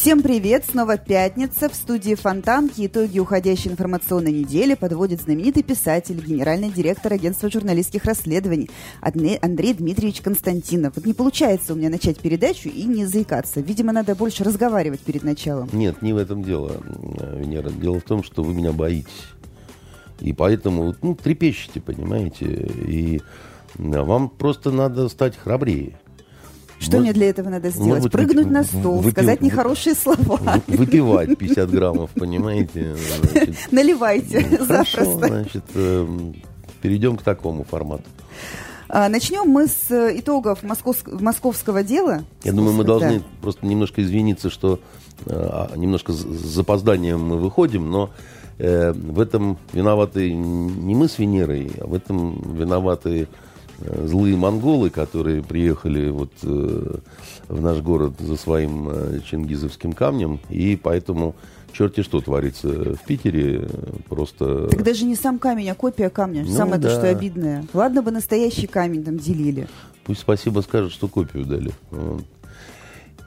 [0.00, 0.64] Всем привет!
[0.64, 1.68] Снова пятница.
[1.68, 8.70] В студии Фонтанки итоги уходящей информационной недели подводит знаменитый писатель, генеральный директор агентства журналистских расследований
[9.02, 10.94] Андрей Дмитриевич Константинов.
[10.96, 13.60] Вот не получается у меня начать передачу и не заикаться.
[13.60, 15.68] Видимо, надо больше разговаривать перед началом.
[15.74, 16.80] Нет, не в этом дело,
[17.36, 17.68] Венера.
[17.68, 19.26] Дело в том, что вы меня боитесь.
[20.18, 22.46] И поэтому, ну, трепещете, понимаете.
[22.46, 23.20] И
[23.76, 26.00] вам просто надо стать храбрее.
[26.80, 28.02] Что может, мне для этого надо сделать?
[28.04, 29.12] Быть, Прыгнуть на стол, выпив...
[29.12, 30.62] сказать нехорошие слова.
[30.66, 32.96] Выпивать 50 граммов, понимаете?
[33.20, 35.28] Значит, Наливайте ну, запросто.
[35.28, 36.34] Значит, эм,
[36.80, 38.04] перейдем к такому формату.
[38.88, 41.06] А, начнем мы с итогов московск...
[41.08, 42.24] московского дела.
[42.44, 43.24] Я думаю, мы должны да.
[43.42, 44.80] просто немножко извиниться, что
[45.26, 48.10] э, немножко с запозданием мы выходим, но
[48.58, 53.28] э, в этом виноваты не мы с Венерой, а в этом виноваты
[53.80, 56.96] злые монголы, которые приехали вот э,
[57.48, 61.34] в наш город за своим э, чингизовским камнем, и поэтому
[61.72, 63.68] черти что творится в Питере,
[64.08, 64.68] просто...
[64.68, 66.88] Так даже не сам камень, а копия камня, ну, самое да.
[66.88, 67.64] то, что обидное.
[67.72, 69.68] Ладно бы настоящий камень там делили.
[70.04, 71.72] Пусть спасибо скажут, что копию дали.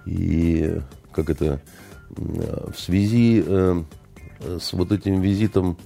[0.05, 0.79] И
[1.11, 1.61] как это,
[2.09, 3.83] в связи э,
[4.59, 5.77] с вот этим визитом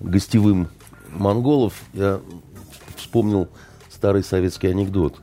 [0.00, 0.68] гостевым
[1.10, 2.20] монголов, я
[2.96, 3.48] вспомнил
[4.02, 5.20] старый советский анекдот,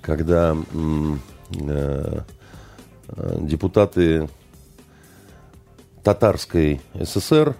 [0.00, 2.20] когда э,
[3.08, 4.30] э, депутаты
[6.02, 7.54] татарской ССР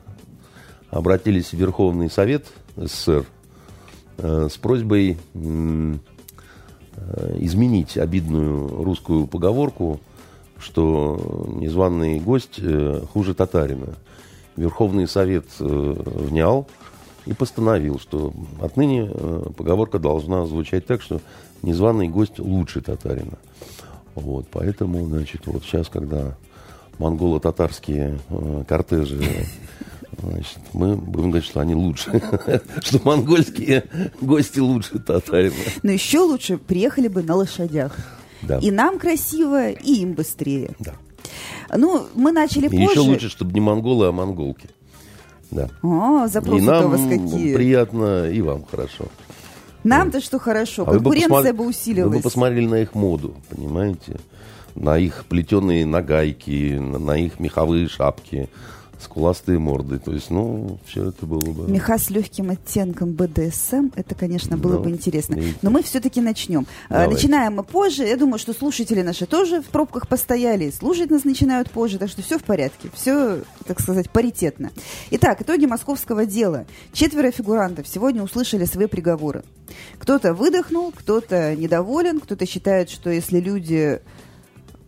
[0.89, 3.27] обратились в Верховный Совет СССР
[4.17, 5.95] э, с просьбой э,
[7.41, 10.01] изменить обидную русскую поговорку,
[10.59, 13.89] что незваный гость э, хуже татарина.
[14.57, 16.67] Верховный Совет э, внял,
[17.27, 21.21] и постановил, что отныне э, поговорка должна звучать так, что
[21.63, 23.39] незваный гость лучше татарина.
[24.15, 26.37] Вот, поэтому, значит, вот сейчас, когда
[26.99, 29.47] монголо-татарские э, кортежи
[30.23, 32.21] Значит, мы будем говорить, что они лучше,
[32.83, 33.85] что монгольские
[34.21, 35.55] гости лучше татарина.
[35.83, 37.97] Но еще лучше приехали бы на лошадях.
[38.43, 38.59] Да.
[38.59, 40.73] И нам красиво, и им быстрее.
[40.79, 40.95] Да.
[41.75, 42.83] Ну, мы начали и позже.
[42.83, 44.69] еще лучше, чтобы не монголы, а монголки.
[45.51, 45.69] Да.
[45.83, 47.55] О, запросы у вас какие.
[47.55, 49.07] приятно, и вам хорошо.
[49.83, 50.21] Нам-то да.
[50.21, 52.11] что хорошо, а конкуренция бы, бы усилилась.
[52.11, 54.17] Вы бы посмотрели на их моду, понимаете?
[54.75, 58.49] На их плетеные нагайки, на их меховые шапки,
[59.03, 59.99] скуластые морды.
[59.99, 61.71] То есть, ну, все это было бы...
[61.71, 65.37] Меха с легким оттенком БДСМ, это, конечно, было ну, бы интересно.
[65.63, 66.67] Но мы все-таки начнем.
[66.89, 67.15] А, Давайте.
[67.15, 68.05] Начинаем мы позже.
[68.05, 72.23] Я думаю, что слушатели наши тоже в пробках постояли, слушать нас начинают позже, так что
[72.23, 72.91] все в порядке.
[72.95, 74.71] Все, так сказать, паритетно.
[75.11, 76.67] Итак, итоги московского дела.
[76.93, 79.45] Четверо фигурантов сегодня услышали свои приговоры.
[79.99, 84.01] Кто-то выдохнул, кто-то недоволен, кто-то считает, что если люди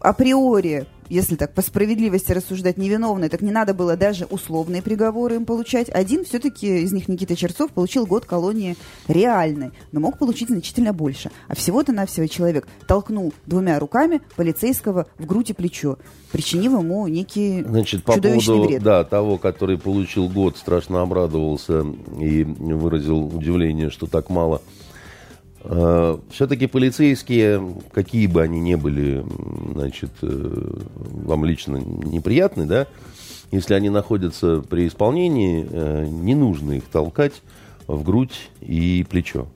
[0.00, 5.44] априори если так по справедливости рассуждать, невиновные, так не надо было даже условные приговоры им
[5.44, 5.88] получать.
[5.90, 8.76] Один все-таки из них, Никита Черцов, получил год колонии
[9.08, 11.30] реальной, но мог получить значительно больше.
[11.48, 15.98] А всего-то навсего человек толкнул двумя руками полицейского в грудь и плечо,
[16.30, 18.82] причинив ему некий Значит, по чудовищный поводу, вред.
[18.82, 21.84] Да, того, который получил год, страшно обрадовался
[22.18, 24.62] и выразил удивление, что так мало
[25.64, 29.24] Все-таки полицейские, какие бы они ни были,
[29.72, 30.74] значит, э,
[31.06, 32.88] вам лично неприятны, да,
[33.52, 37.42] если они находятся при исполнении, э, не нужно их толкать
[37.86, 39.46] в грудь и плечо.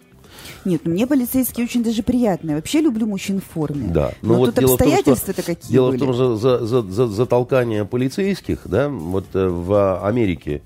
[0.64, 2.56] Нет, ну мне полицейские очень даже приятные.
[2.56, 3.88] Вообще люблю мужчин в форме.
[3.88, 4.12] Да.
[4.22, 5.96] Но, Но вот тут обстоятельства-то какие Дело были?
[5.96, 10.62] в том, что за, за, за, за толкание полицейских, да, вот в Америке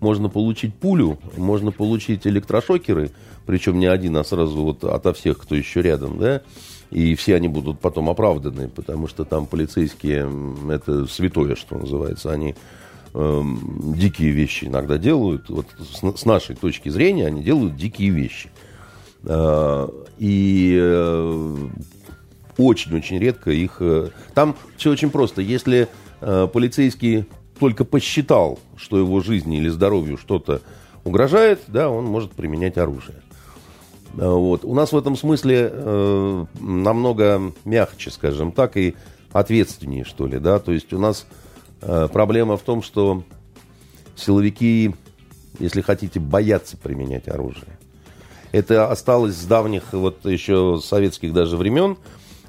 [0.00, 3.10] можно получить пулю, можно получить электрошокеры,
[3.48, 6.42] причем не один, а сразу вот ото всех, кто еще рядом, да,
[6.90, 10.30] и все они будут потом оправданы, потому что там полицейские,
[10.70, 12.54] это святое, что называется, они
[13.14, 13.42] э,
[13.96, 18.50] дикие вещи иногда делают, вот с, с нашей точки зрения они делают дикие вещи.
[19.24, 21.56] Э, и
[22.58, 23.78] очень-очень редко их...
[23.80, 25.40] Э, там все очень просто.
[25.40, 25.88] Если
[26.20, 27.24] э, полицейский
[27.58, 30.60] только посчитал, что его жизни или здоровью что-то
[31.04, 33.22] угрожает, да, он может применять оружие.
[34.18, 34.64] Э, вот.
[34.64, 38.94] У нас в этом смысле э, намного мягче, скажем так, и
[39.32, 41.26] ответственнее, что ли, да, то есть у нас
[41.80, 43.22] Э, проблема в том, что
[44.16, 44.94] силовики,
[45.58, 47.78] если хотите, боятся применять оружие.
[48.50, 51.96] Это осталось с давних, вот еще советских даже времен,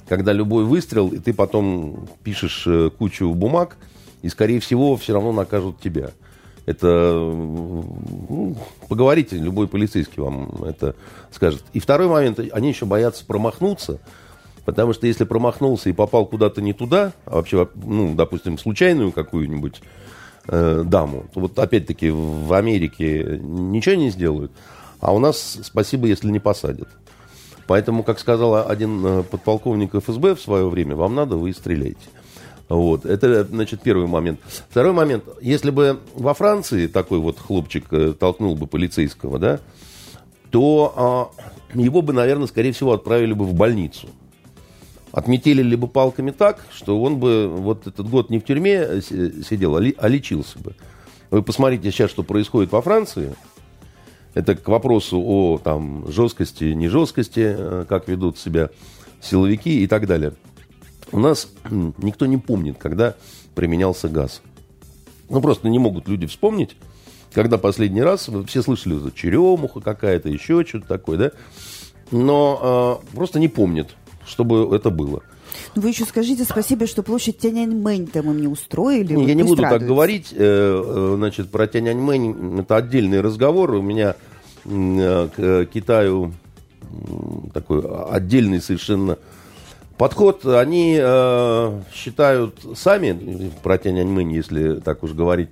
[0.07, 3.77] когда любой выстрел, и ты потом пишешь э, кучу бумаг,
[4.21, 6.11] и, скорее всего, все равно накажут тебя.
[6.65, 8.55] Это, ну,
[8.87, 10.95] поговорите, любой полицейский вам это
[11.31, 11.63] скажет.
[11.73, 13.99] И второй момент, они еще боятся промахнуться,
[14.65, 19.81] потому что если промахнулся и попал куда-то не туда, а вообще, ну, допустим, случайную какую-нибудь
[20.47, 24.51] э, даму, то вот опять-таки в Америке ничего не сделают,
[24.99, 26.89] а у нас спасибо, если не посадят.
[27.67, 31.99] Поэтому, как сказал один э, подполковник ФСБ в свое время, вам надо, вы стреляйте.
[32.69, 33.05] Вот.
[33.05, 34.39] Это, значит, первый момент.
[34.69, 35.23] Второй момент.
[35.41, 39.59] Если бы во Франции такой вот хлопчик э, толкнул бы полицейского, да,
[40.51, 44.07] то а, его бы, наверное, скорее всего, отправили бы в больницу.
[45.11, 49.75] Отметили бы палками так, что он бы вот этот год не в тюрьме э, сидел,
[49.75, 50.75] а, а лечился бы.
[51.31, 53.33] Вы посмотрите сейчас, что происходит во Франции–
[54.33, 58.69] это к вопросу о там, жесткости, не жесткости, э, как ведут себя
[59.21, 60.33] силовики и так далее.
[61.11, 61.49] У нас
[61.97, 63.15] никто не помнит, когда
[63.55, 64.41] применялся газ.
[65.29, 66.75] Ну, просто не могут люди вспомнить,
[67.33, 71.31] когда последний раз, все слышали, что черемуха какая-то, еще что-то такое, да?
[72.11, 73.95] Но э, просто не помнят,
[74.25, 75.21] чтобы это было.
[75.75, 79.13] Ну, вы еще скажите спасибо, что площадь Тяньаньмэнь там им не устроили.
[79.13, 79.79] Не, вот я не буду радуются.
[79.79, 80.33] так говорить.
[80.33, 83.71] Э, э, значит, про Тяньаньмэнь это отдельный разговор.
[83.71, 84.15] У меня
[84.65, 86.33] Э, к Китаю
[87.53, 89.17] такой отдельный совершенно
[89.99, 90.45] подход.
[90.45, 95.49] Они э, считают сами, про Тяньаньмэнь, если так уж говорить,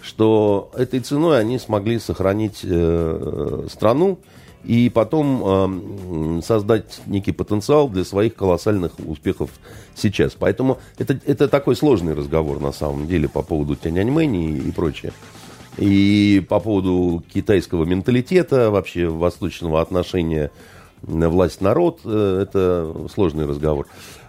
[0.00, 4.20] что этой ценой они смогли сохранить э, страну
[4.62, 9.50] и потом э, создать некий потенциал для своих колоссальных успехов
[9.96, 10.36] сейчас.
[10.38, 15.12] Поэтому это, это такой сложный разговор на самом деле по поводу Тяньаньмэни и, и прочее.
[15.78, 20.52] И по поводу китайского менталитета, вообще восточного отношения
[21.02, 23.86] власть-народ, э, это сложный разговор.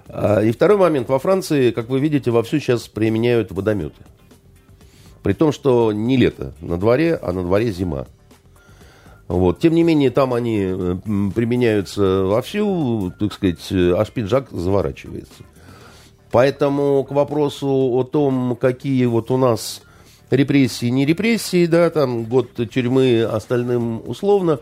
[0.08, 1.10] А, и второй момент.
[1.10, 4.02] Во Франции, как вы видите, вовсю сейчас применяют водометы.
[5.24, 8.08] При том, что не лето на дворе, а на дворе зима.
[9.28, 9.60] Вот.
[9.60, 10.96] Тем не менее, там они э,
[11.34, 15.44] применяются вовсю, так сказать, аж пиджак заворачивается.
[16.32, 19.82] Поэтому к вопросу о том, какие вот у нас
[20.30, 24.60] репрессии, не репрессии, да, там год тюрьмы остальным условно.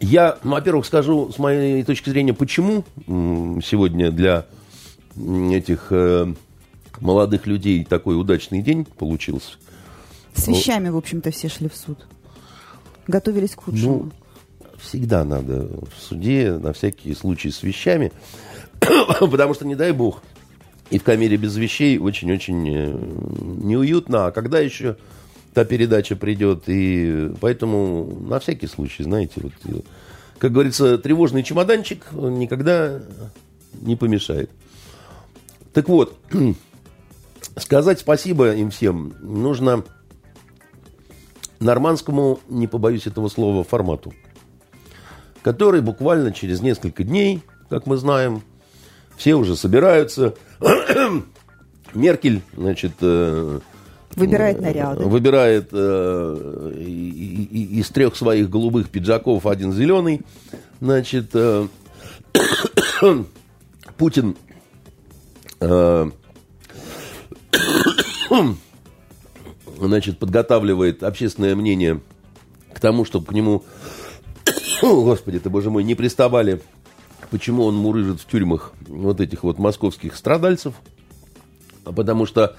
[0.00, 4.46] Я, во-первых, скажу с моей точки зрения, почему сегодня для
[5.16, 6.34] этих э,
[7.00, 9.52] молодых людей такой удачный день получился.
[10.34, 12.06] С вещами, в общем-то, все шли в суд.
[13.06, 14.12] Готовились к худшему.
[14.60, 18.12] Ну, всегда надо в суде на всякие случаи с вещами,
[19.20, 20.22] потому что, не дай бог,
[20.90, 22.98] и в камере без вещей очень-очень э,
[23.64, 24.26] неуютно.
[24.26, 24.96] А когда еще
[25.56, 26.64] та передача придет?
[26.66, 29.80] И поэтому на всякий случай, знаете, вот, э,
[30.38, 33.00] как говорится, тревожный чемоданчик никогда
[33.80, 34.50] не помешает.
[35.72, 36.14] Так вот,
[37.56, 39.82] сказать спасибо им всем нужно
[41.58, 44.12] нормандскому, не побоюсь этого слова, формату,
[45.40, 48.42] который буквально через несколько дней, как мы знаем,
[49.16, 50.34] все уже собираются.
[51.94, 52.92] Меркель, значит...
[54.16, 55.04] Э, выбирает наряды.
[55.04, 60.22] Выбирает э, из трех своих голубых пиджаков один зеленый.
[60.80, 61.66] Значит, э,
[63.96, 64.36] Путин
[65.60, 66.10] э,
[69.78, 72.00] значит, подготавливает общественное мнение
[72.72, 73.64] к тому, чтобы к нему,
[74.82, 76.60] господи ты, боже мой, не приставали
[77.30, 80.74] Почему он мурыжит в тюрьмах вот этих вот московских страдальцев?
[81.84, 82.56] Потому что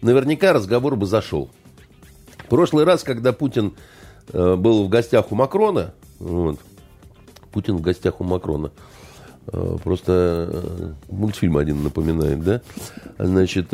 [0.00, 1.50] наверняка разговор бы зашел.
[2.38, 3.74] В прошлый раз, когда Путин
[4.32, 6.58] э, был в гостях у Макрона, вот,
[7.52, 8.70] Путин в гостях у Макрона,
[9.52, 12.62] э, просто э, мультфильм один напоминает, да?
[13.18, 13.72] Значит,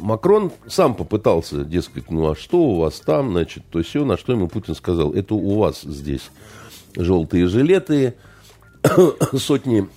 [0.00, 4.32] Макрон сам попытался, дескать, ну а что у вас там, значит, то все, на что
[4.32, 6.30] ему Путин сказал, это у вас здесь
[6.94, 8.14] желтые жилеты,
[9.36, 9.88] сотни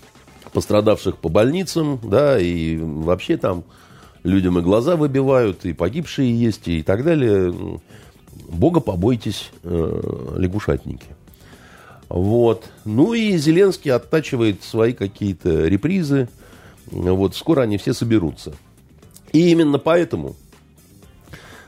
[0.53, 3.63] пострадавших по больницам, да, и вообще там
[4.23, 7.53] людям и глаза выбивают, и погибшие есть, и так далее.
[8.49, 11.07] Бога побойтесь, э, лягушатники.
[12.09, 12.69] Вот.
[12.85, 16.29] Ну и Зеленский оттачивает свои какие-то репризы.
[16.85, 18.53] Вот скоро они все соберутся.
[19.31, 20.35] И именно поэтому,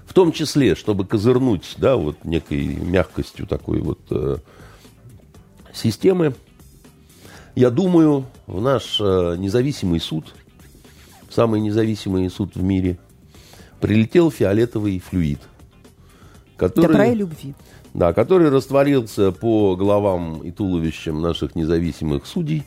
[0.06, 4.38] в том числе, чтобы козырнуть, да, вот некой мягкостью такой вот э,
[5.74, 6.36] системы,
[7.56, 10.36] я думаю, в наш э, независимый суд
[11.30, 12.98] самый независимый суд в мире,
[13.80, 15.40] прилетел фиолетовый флюид.
[16.58, 17.54] Который, Добра и любви.
[17.94, 22.64] Да, который растворился по головам и туловищам наших независимых судей.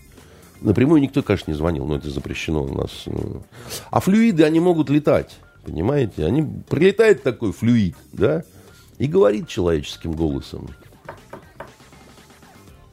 [0.61, 2.91] Напрямую никто, конечно, не звонил, но это запрещено у нас.
[3.07, 3.43] Ну.
[3.91, 6.25] А флюиды, они могут летать, понимаете?
[6.25, 8.43] Они прилетает такой флюид, да,
[8.99, 10.69] и говорит человеческим голосом.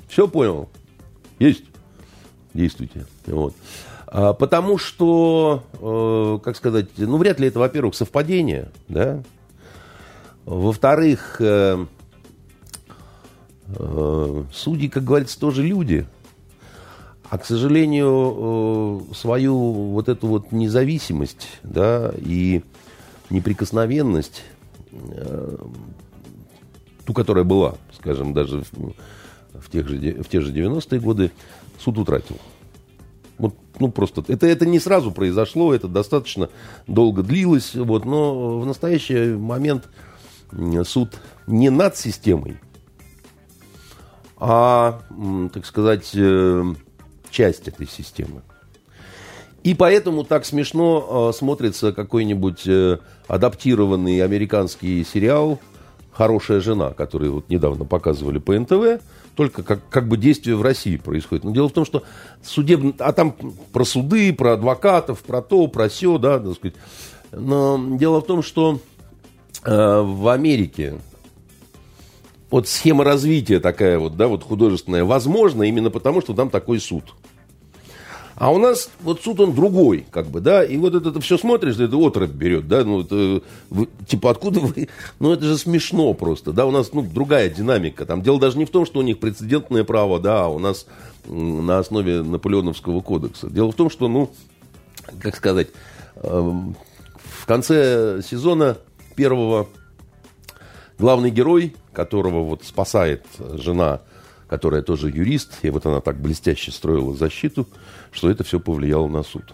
[0.07, 0.69] Все понял?
[1.39, 1.63] Есть?
[2.53, 3.05] Действуйте.
[3.25, 3.53] Вот.
[4.17, 9.21] А, потому что, э, как сказать, ну, вряд ли это, во-первых, совпадение, да?
[10.45, 11.85] Во-вторых, э,
[13.67, 16.07] э, судьи, как говорится, тоже люди.
[17.29, 19.57] А, к сожалению, свою
[19.91, 22.63] вот эту вот независимость, да, и
[23.29, 24.43] неприкосновенность,
[27.05, 28.63] ту, которая была, скажем, даже
[29.51, 31.31] в, тех, же, в те же 90-е годы,
[31.79, 32.37] суд утратил.
[33.37, 36.49] Вот, ну, просто это, это не сразу произошло, это достаточно
[36.87, 39.89] долго длилось, вот, но в настоящий момент
[40.83, 42.57] суд не над системой,
[44.37, 45.01] а,
[45.53, 46.63] так сказать, э,
[47.29, 48.41] часть этой системы.
[49.63, 55.59] И поэтому так смешно э, смотрится какой-нибудь э, адаптированный американский сериал
[56.11, 59.01] «Хорошая жена», который вот недавно показывали по НТВ,
[59.35, 61.43] только как, как бы действие в России происходит.
[61.43, 62.03] Но дело в том, что
[62.43, 62.93] судебно...
[62.99, 63.35] А там
[63.73, 66.75] про суды, про адвокатов, про то, про все, да, так сказать.
[67.31, 68.79] Но дело в том, что
[69.63, 70.99] э, в Америке
[72.49, 77.03] вот схема развития такая вот, да, вот художественная, возможно именно потому, что там такой суд.
[78.35, 81.37] А у нас вот суд он другой, как бы, да, и вот это, это все
[81.37, 84.89] смотришь, это отрыв берет, да, ну, это, вы, типа, откуда вы,
[85.19, 88.65] ну, это же смешно просто, да, у нас, ну, другая динамика, там, дело даже не
[88.65, 90.85] в том, что у них прецедентное право, да, а у нас
[91.27, 93.49] на основе Наполеоновского кодекса.
[93.49, 94.29] Дело в том, что, ну,
[95.21, 95.69] как сказать,
[96.17, 96.75] эм,
[97.23, 98.77] в конце сезона
[99.15, 99.67] первого
[100.99, 104.01] главный герой, которого вот спасает жена
[104.55, 107.67] которая тоже юрист, и вот она так блестяще строила защиту,
[108.13, 109.53] что это все повлияло на суд.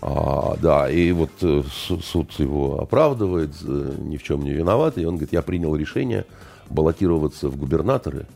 [0.00, 1.64] А, да, и вот э,
[2.00, 6.24] суд его оправдывает, э, ни в чем не виноват, и он говорит, я принял решение
[6.70, 8.26] баллотироваться в губернаторы,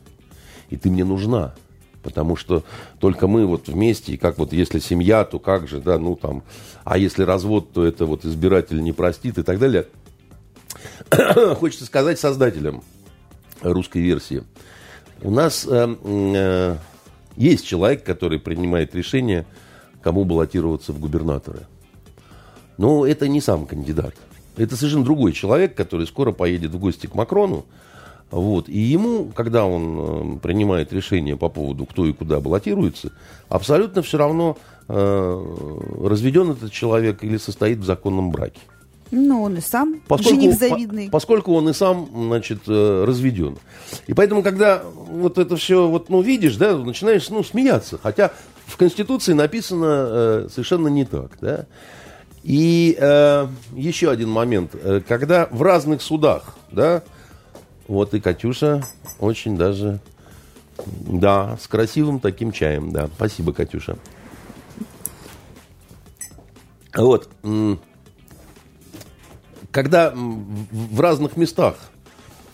[0.69, 1.55] и ты мне нужна,
[2.03, 2.65] потому что
[2.99, 6.43] только мы вот вместе, и как вот если семья, то как же, да, ну там,
[6.83, 9.87] а если развод, то это вот избиратель не простит и так далее.
[11.55, 12.83] Хочется сказать создателям
[13.61, 14.43] русской версии–
[15.21, 16.77] у нас э, э,
[17.35, 19.45] есть человек, который принимает решение,
[20.01, 21.61] кому баллотироваться в губернаторы.
[22.77, 24.13] Но это не сам кандидат.
[24.55, 27.65] Это совершенно другой человек, который скоро поедет в гости к Макрону.
[28.31, 28.67] Вот.
[28.69, 33.11] И ему, когда он э, принимает решение по поводу, кто и куда баллотируется,
[33.49, 34.57] абсолютно все равно,
[34.87, 38.59] э, разведен этот человек или состоит в законном браке.
[39.11, 41.05] Ну, он и сам поскольку, жених завидный.
[41.05, 43.57] По, поскольку он и сам, значит, э, разведен.
[44.07, 47.97] И поэтому, когда вот это все, вот, ну, видишь, да, начинаешь, ну, смеяться.
[48.01, 48.31] Хотя
[48.65, 51.65] в Конституции написано э, совершенно не так, да.
[52.43, 54.71] И э, еще один момент.
[54.73, 57.03] Э, когда в разных судах, да,
[57.87, 58.83] вот и Катюша
[59.19, 59.99] очень даже,
[60.85, 63.09] да, с красивым таким чаем, да.
[63.15, 63.97] Спасибо, Катюша.
[66.95, 67.29] Вот
[69.77, 71.75] когда в разных местах,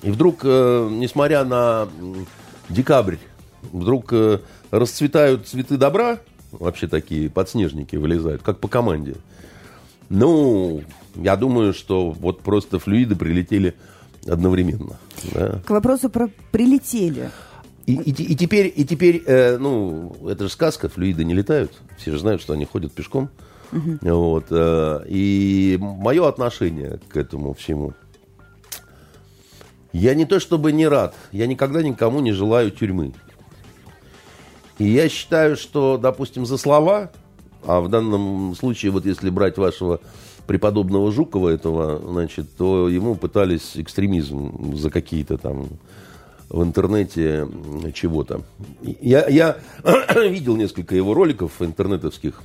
[0.01, 1.87] и вдруг, э, несмотря на
[2.67, 3.15] декабрь,
[3.71, 4.39] вдруг э,
[4.71, 6.19] расцветают цветы добра,
[6.51, 9.15] вообще такие подснежники вылезают, как по команде.
[10.09, 10.83] Ну,
[11.15, 13.75] я думаю, что вот просто флюиды прилетели
[14.27, 14.99] одновременно.
[15.33, 15.61] Да.
[15.65, 17.31] К вопросу про прилетели.
[17.85, 21.71] И, и, и теперь, и теперь э, ну, это же сказка, флюиды не летают.
[21.97, 23.29] Все же знают, что они ходят пешком.
[23.71, 23.97] Угу.
[24.01, 27.93] Вот, э, и мое отношение к этому всему.
[29.91, 33.13] Я не то чтобы не рад, я никогда никому не желаю тюрьмы.
[34.79, 37.11] И я считаю, что, допустим, за слова,
[37.65, 39.99] а в данном случае, вот если брать вашего
[40.47, 45.67] преподобного Жукова этого, значит, то ему пытались экстремизм за какие-то там
[46.49, 47.47] в интернете
[47.93, 48.41] чего-то.
[48.81, 49.57] Я, я
[50.15, 52.41] видел несколько его роликов интернетовских,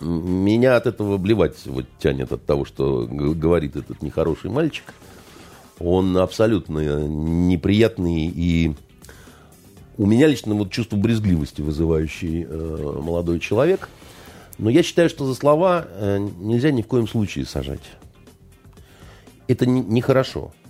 [0.00, 4.84] меня от этого блевать вот тянет от того, что говорит этот нехороший мальчик.
[5.78, 8.74] Он абсолютно неприятный и
[9.98, 13.88] у меня лично вот чувство брезгливости вызывающий э, молодой человек.
[14.58, 17.80] Но я считаю, что за слова э, нельзя ни в коем случае сажать.
[19.48, 20.52] Это нехорошо.
[20.52, 20.66] Не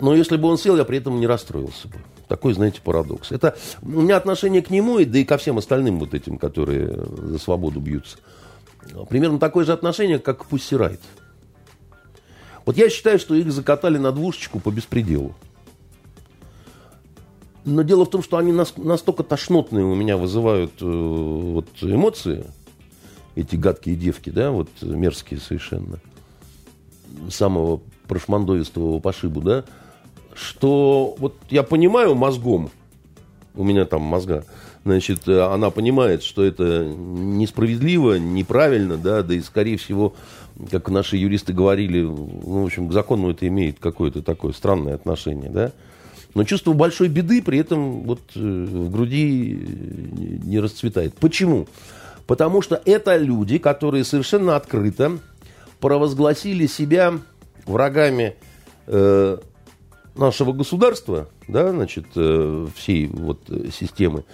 [0.00, 1.96] Но если бы он сел, я при этом не расстроился бы.
[2.28, 3.32] Такой, знаете, парадокс.
[3.32, 6.92] Это у меня отношение к нему, и да и ко всем остальным вот этим, которые
[7.16, 8.18] за свободу бьются.
[9.08, 10.76] Примерно такое же отношение, как к Пусси.
[12.64, 15.34] Вот я считаю, что их закатали на двушечку по беспределу.
[17.64, 22.46] Но дело в том, что они настолько тошнотные у меня вызывают э, вот, эмоции,
[23.34, 25.98] эти гадкие девки, да, вот мерзкие совершенно,
[27.28, 29.64] самого прошмандовистого пошибу, да,
[30.36, 32.70] что вот я понимаю мозгом,
[33.54, 34.44] у меня там мозга,
[34.84, 40.14] значит, она понимает, что это несправедливо, неправильно, да, да и, скорее всего,
[40.70, 45.50] как наши юристы говорили, ну, в общем, к закону это имеет какое-то такое странное отношение,
[45.50, 45.72] да,
[46.34, 49.58] но чувство большой беды при этом вот э, в груди
[50.44, 51.14] не расцветает.
[51.14, 51.66] Почему?
[52.26, 55.18] Потому что это люди, которые совершенно открыто
[55.80, 57.14] провозгласили себя
[57.64, 58.34] врагами
[58.86, 59.38] э,
[60.18, 63.40] нашего государства, да, значит, э, всей вот
[63.72, 64.24] системы.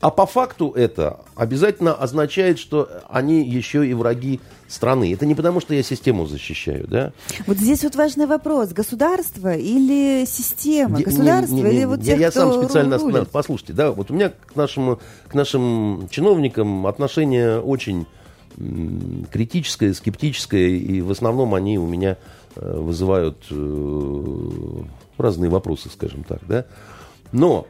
[0.00, 5.12] А по факту это обязательно означает, что они еще и враги страны.
[5.12, 7.12] Это не потому, что я систему защищаю, да?
[7.46, 8.70] Вот здесь вот важный вопрос.
[8.70, 11.00] Государство или система?
[11.02, 13.02] Государство не, не, не, или вот я, тех, я кто сам специально рулит?
[13.02, 13.30] остановился.
[13.30, 18.06] Послушайте, да, вот у меня к, нашему, к нашим чиновникам отношение очень
[19.30, 22.16] критическое, скептическое, и в основном они у меня
[22.56, 24.82] вызывают э,
[25.18, 26.66] разные вопросы, скажем так, да.
[27.32, 27.66] Но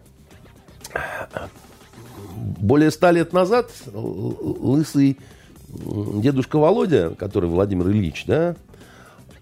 [2.35, 5.19] более ста лет назад лысый
[5.69, 8.57] дедушка Володя, который Владимир Ильич, да,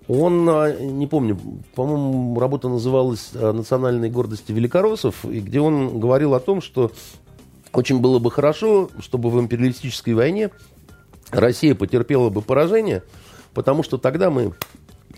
[0.08, 1.38] он, а, не помню,
[1.74, 6.90] по-моему, работа называлась «Национальной гордости великороссов», и где он говорил о том, что
[7.72, 10.50] очень было бы хорошо, чтобы в империалистической войне
[11.30, 13.02] Россия потерпела бы поражение,
[13.52, 14.54] потому что тогда мы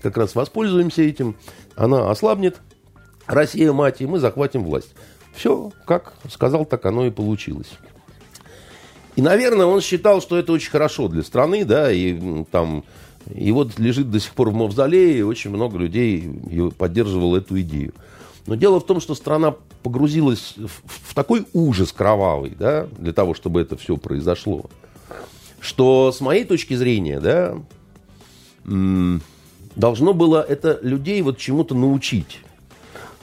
[0.00, 1.36] как раз воспользуемся этим,
[1.76, 2.60] она ослабнет,
[3.26, 4.94] Россия мать, и мы захватим власть.
[5.34, 7.70] Все, как сказал, так оно и получилось.
[9.16, 12.84] И, наверное, он считал, что это очень хорошо для страны, да, и там,
[13.32, 16.28] и вот лежит до сих пор в мавзолее, и очень много людей
[16.78, 17.92] поддерживало эту идею.
[18.46, 23.34] Но дело в том, что страна погрузилась в, в такой ужас кровавый, да, для того,
[23.34, 24.64] чтобы это все произошло,
[25.60, 27.56] что с моей точки зрения, да,
[29.76, 32.40] должно было это людей вот чему-то научить.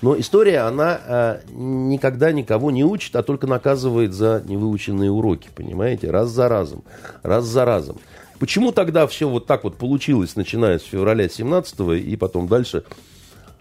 [0.02, 6.12] Но история, она э, никогда никого не учит, а только наказывает за невыученные уроки, понимаете?
[6.12, 6.84] Раз за разом,
[7.24, 7.98] раз за разом.
[8.38, 12.84] Почему тогда все вот так вот получилось, начиная с февраля 17 и потом дальше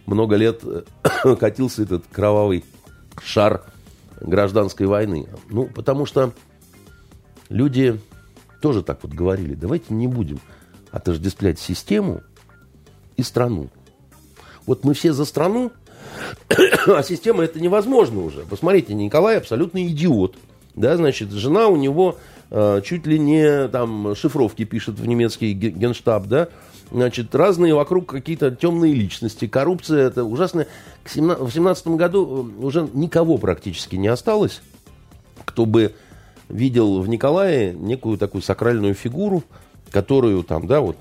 [0.05, 2.65] много лет э, катился этот кровавый
[3.25, 3.65] шар
[4.21, 5.29] гражданской войны?
[5.49, 6.35] Ну, потому что
[7.49, 7.99] люди
[8.61, 10.39] тоже так вот говорили, давайте не будем
[10.91, 12.21] отождествлять систему
[13.17, 13.69] и страну.
[14.67, 15.73] Вот мы все за страну,
[16.87, 18.43] а система это невозможно уже.
[18.43, 20.37] Посмотрите, Николай абсолютно идиот.
[20.75, 22.17] Да, значит, жена у него
[22.51, 26.49] э, чуть ли не там шифровки пишет в немецкий генштаб, да,
[26.91, 30.67] значит, разные вокруг какие-то темные личности, коррупция, это ужасно.
[31.05, 34.61] В 2017 году э, уже никого практически не осталось,
[35.45, 35.95] кто бы
[36.49, 39.43] видел в Николае некую такую сакральную фигуру,
[39.91, 40.97] которую там, да, вот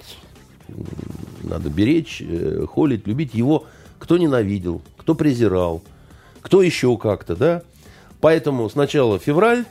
[1.43, 3.65] надо беречь, э, холить, любить его
[4.05, 5.81] кто ненавидел, кто презирал,
[6.41, 7.63] кто еще как-то, да.
[8.21, 9.65] Поэтому сначала февраль,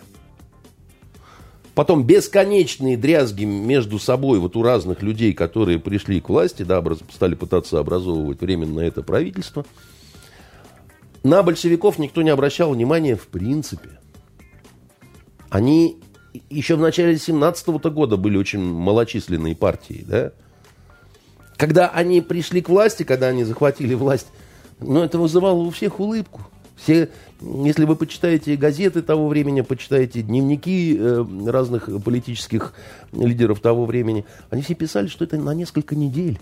[1.74, 7.34] потом бесконечные дрязги между собой вот у разных людей, которые пришли к власти, да, стали
[7.34, 9.64] пытаться образовывать временно это правительство.
[11.22, 14.00] На большевиков никто не обращал внимания в принципе.
[15.48, 16.00] Они
[16.50, 20.32] еще в начале 17 -го года были очень малочисленные партии, да.
[21.56, 24.26] Когда они пришли к власти, когда они захватили власть,
[24.80, 26.42] ну, это вызывало у всех улыбку.
[26.76, 27.08] Все,
[27.40, 32.74] если вы почитаете газеты того времени, почитаете дневники э, разных политических
[33.12, 36.38] лидеров того времени, они все писали, что это на несколько недель.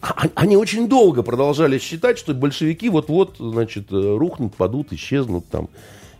[0.00, 5.46] А, а, они очень долго продолжали считать, что большевики вот-вот, значит, э, рухнут, падут, исчезнут
[5.48, 5.68] там,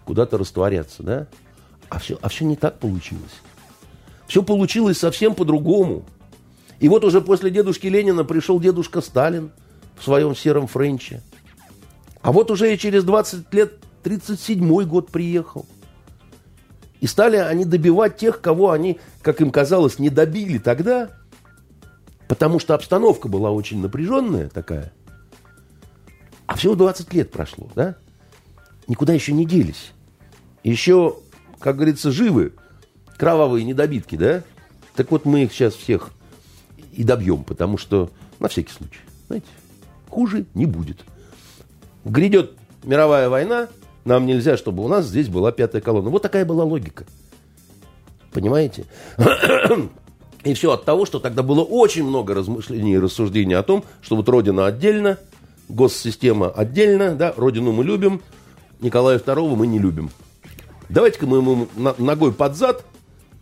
[0.04, 1.26] куда-то растворятся, да?
[1.88, 3.40] А все, а все не так получилось.
[4.26, 6.04] Все получилось совсем по-другому.
[6.83, 9.53] И вот уже после дедушки Ленина пришел дедушка Сталин
[9.97, 11.23] в своем сером френче.
[12.23, 15.64] А вот уже и через 20 лет 37-й год приехал.
[16.99, 21.11] И стали они добивать тех, кого они, как им казалось, не добили тогда,
[22.27, 24.92] потому что обстановка была очень напряженная такая.
[26.47, 27.95] А всего 20 лет прошло, да?
[28.88, 29.92] Никуда еще не делись.
[30.64, 31.16] Еще,
[31.61, 32.55] как говорится, живы
[33.16, 34.42] кровавые недобитки, да?
[34.97, 36.11] Так вот мы их сейчас всех
[36.92, 39.46] и добьем, потому что на всякий случай, знаете,
[40.09, 41.05] хуже не будет.
[42.05, 42.52] Грядет
[42.85, 43.68] мировая война,
[44.05, 46.11] нам нельзя, чтобы у нас здесь была пятая колонна.
[46.11, 47.05] Вот такая была логика.
[48.33, 48.85] Понимаете?
[50.44, 54.16] И все от того, что тогда было очень много размышлений и рассуждений о том, что
[54.16, 55.18] вот Родина отдельно,
[55.68, 58.20] госсистема отдельно, да, Родину мы любим,
[58.81, 60.11] Николая II мы не любим.
[60.88, 62.85] Давайте-ка мы ему ногой под зад,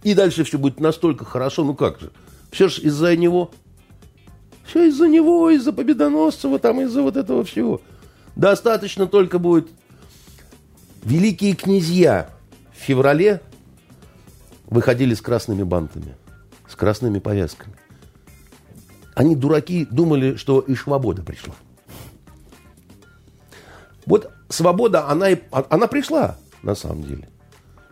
[0.02, 2.10] и дальше все будет настолько хорошо, ну как же.
[2.50, 3.50] Все же из-за него.
[4.64, 7.80] Все из-за него, из-за Победоносцева, там из-за вот этого всего.
[8.36, 9.68] Достаточно только будет
[11.02, 12.30] великие князья
[12.72, 13.40] в феврале
[14.68, 16.14] выходили с красными бантами
[16.70, 17.74] с красными повязками.
[19.14, 21.54] Они, дураки, думали, что и свобода пришла.
[24.06, 27.28] Вот свобода, она, и, она пришла, на самом деле.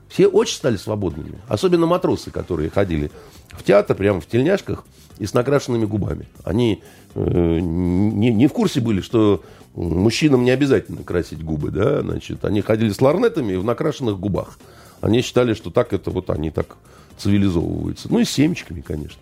[0.08, 1.38] Все очень стали свободными.
[1.48, 3.10] Особенно матросы, которые ходили
[3.50, 4.84] в театр прямо в тельняшках
[5.18, 6.26] и с накрашенными губами.
[6.44, 6.82] Они
[7.14, 9.42] э, не, не в курсе были, что
[9.74, 11.70] мужчинам не обязательно красить губы.
[11.70, 12.00] Да?
[12.00, 14.58] Значит, они ходили с ларнетами в накрашенных губах.
[15.00, 16.76] Они считали, что так это вот они так
[17.18, 18.08] цивилизовываются.
[18.10, 19.20] Ну и с семечками, конечно.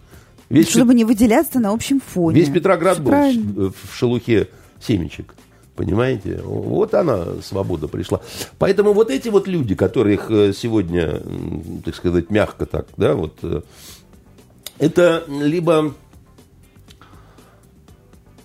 [0.49, 0.97] Весь Чтобы Пет...
[0.99, 2.41] не выделяться на общем фоне.
[2.41, 3.71] Весь Петроград был правильно.
[3.71, 4.49] в шелухе
[4.81, 5.35] семечек.
[5.77, 6.41] Понимаете?
[6.43, 8.23] Вот она, свобода пришла.
[8.59, 11.21] Поэтому вот эти вот люди, которых э, сегодня,
[11.85, 13.61] так сказать, мягко так, да, вот, э,
[14.79, 15.93] это либо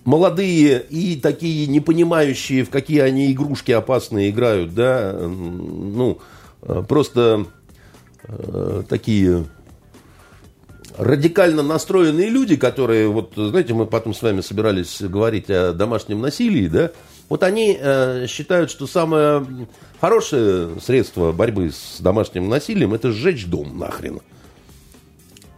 [0.04, 6.18] молодые и такие не понимающие, в какие они игрушки опасные играют, да, ну,
[6.62, 7.46] э, просто
[8.88, 9.46] такие
[10.96, 16.68] радикально настроенные люди, которые, вот, знаете, мы потом с вами собирались говорить о домашнем насилии,
[16.68, 16.92] да,
[17.32, 19.46] вот они э, считают, что самое
[20.00, 24.20] хорошее средство борьбы с домашним насилием это сжечь дом нахрен.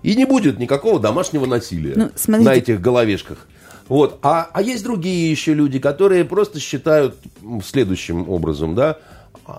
[0.03, 2.51] И не будет никакого домашнего насилия ну, смотрите.
[2.51, 3.47] на этих головешках.
[3.89, 4.19] Вот.
[4.23, 7.17] А, а есть другие еще люди, которые просто считают
[7.65, 8.99] следующим образом, да,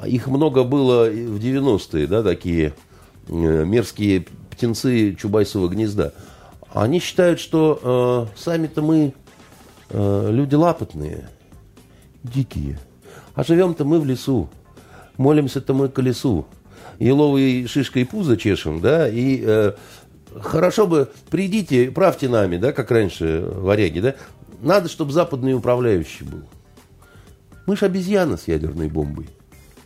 [0.06, 2.74] их много было в 90-е, да, такие
[3.28, 6.14] Э, мерзкие птенцы Чубайсового гнезда.
[6.72, 9.14] Они считают, что э, сами-то мы
[9.90, 11.30] э, люди лапотные,
[12.26, 12.80] дикие.
[13.34, 14.50] А живем-то мы в лесу.
[15.18, 16.46] Молимся-то мы колесу.
[17.00, 19.74] Еловой шишкой пузо чешем, да, и э,
[20.40, 24.16] хорошо бы придите, правьте нами, да, как раньше варяги, да.
[24.62, 26.44] Надо, чтобы западный управляющий был.
[27.66, 29.28] Мы ж обезьяна с ядерной бомбой.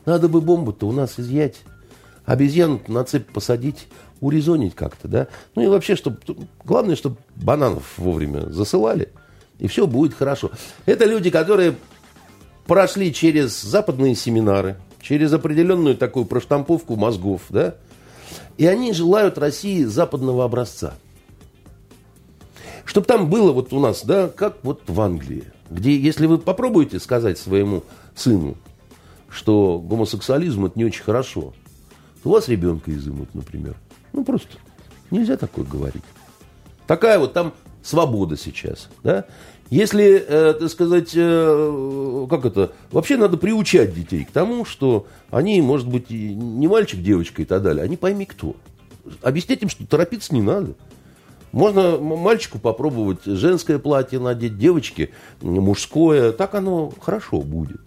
[0.06, 1.64] Надо бы бомбу-то у нас изъять
[2.30, 3.88] обезьян на цепь посадить,
[4.22, 5.28] урезонить как-то, да.
[5.56, 6.20] Ну и вообще, чтобы,
[6.64, 9.10] главное, чтобы бананов вовремя засылали,
[9.58, 10.52] и все будет хорошо.
[10.86, 11.76] Это люди, которые
[12.70, 17.74] прошли через западные семинары, через определенную такую проштамповку мозгов, да,
[18.60, 20.94] и они желают России западного образца.
[22.86, 27.00] Чтобы там было вот у нас, да, как вот в Англии, где, если вы попробуете
[27.00, 27.84] сказать своему
[28.16, 28.56] сыну,
[29.30, 31.56] что гомосексуализм это не очень хорошо,
[32.24, 33.78] у вас ребенка изымут, например.
[34.14, 34.58] Ну, просто
[35.10, 36.04] нельзя такое говорить.
[36.86, 39.26] Такая вот там свобода сейчас, да?
[39.70, 45.62] Если, э, так сказать, э, как это, вообще надо приучать детей к тому, что они,
[45.62, 48.56] может быть, не мальчик, девочка и так далее, они пойми кто.
[49.22, 50.74] Объяснять им, что торопиться не надо.
[51.52, 57.82] Можно мальчику попробовать женское платье надеть, девочке мужское, так оно хорошо будет.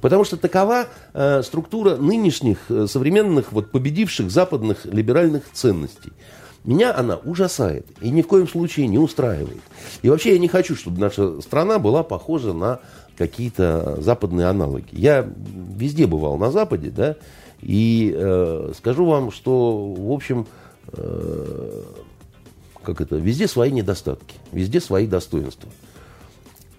[0.00, 6.12] Потому что такова э, структура нынешних э, современных вот, победивших западных либеральных ценностей.
[6.64, 9.60] Меня она ужасает и ни в коем случае не устраивает.
[10.02, 12.80] И вообще я не хочу, чтобы наша страна была похожа на
[13.16, 14.88] какие-то западные аналоги.
[14.92, 15.28] Я
[15.76, 17.16] везде бывал на Западе, да,
[17.60, 20.46] и э, скажу вам, что, в общем,
[20.92, 21.82] э,
[22.82, 25.68] как это, везде свои недостатки, везде свои достоинства.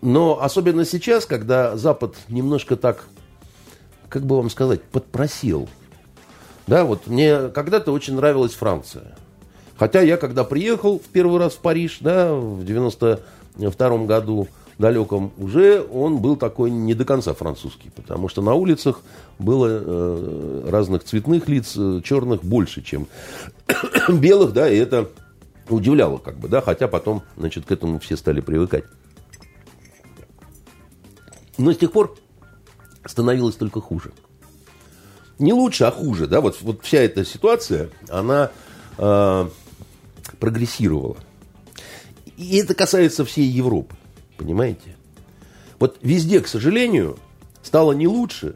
[0.01, 3.07] Но особенно сейчас, когда Запад немножко так
[4.09, 5.67] как бы вам сказать, подпросил.
[6.67, 9.15] Да, вот мне когда-то очень нравилась Франция.
[9.77, 15.81] Хотя я, когда приехал в первый раз в Париж, да, в 92 году, далеком, уже
[15.81, 19.01] он был такой не до конца французский, потому что на улицах
[19.39, 23.07] было э, разных цветных лиц, э, черных больше, чем
[24.09, 25.09] белых, да, и это
[25.69, 28.83] удивляло, как бы, да, хотя потом, значит, к этому все стали привыкать.
[31.57, 32.17] Но с тех пор
[33.05, 34.11] становилось только хуже.
[35.39, 36.27] Не лучше, а хуже.
[36.27, 36.41] Да?
[36.41, 38.51] Вот, вот вся эта ситуация, она
[38.97, 39.49] э,
[40.39, 41.17] прогрессировала.
[42.37, 43.95] И это касается всей Европы.
[44.37, 44.95] Понимаете?
[45.79, 47.17] Вот везде, к сожалению,
[47.61, 48.55] стало не лучше.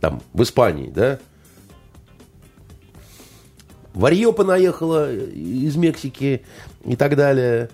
[0.00, 1.18] Там, в Испании, да,
[3.98, 6.42] Варье понаехало из Мексики
[6.84, 7.68] и так далее.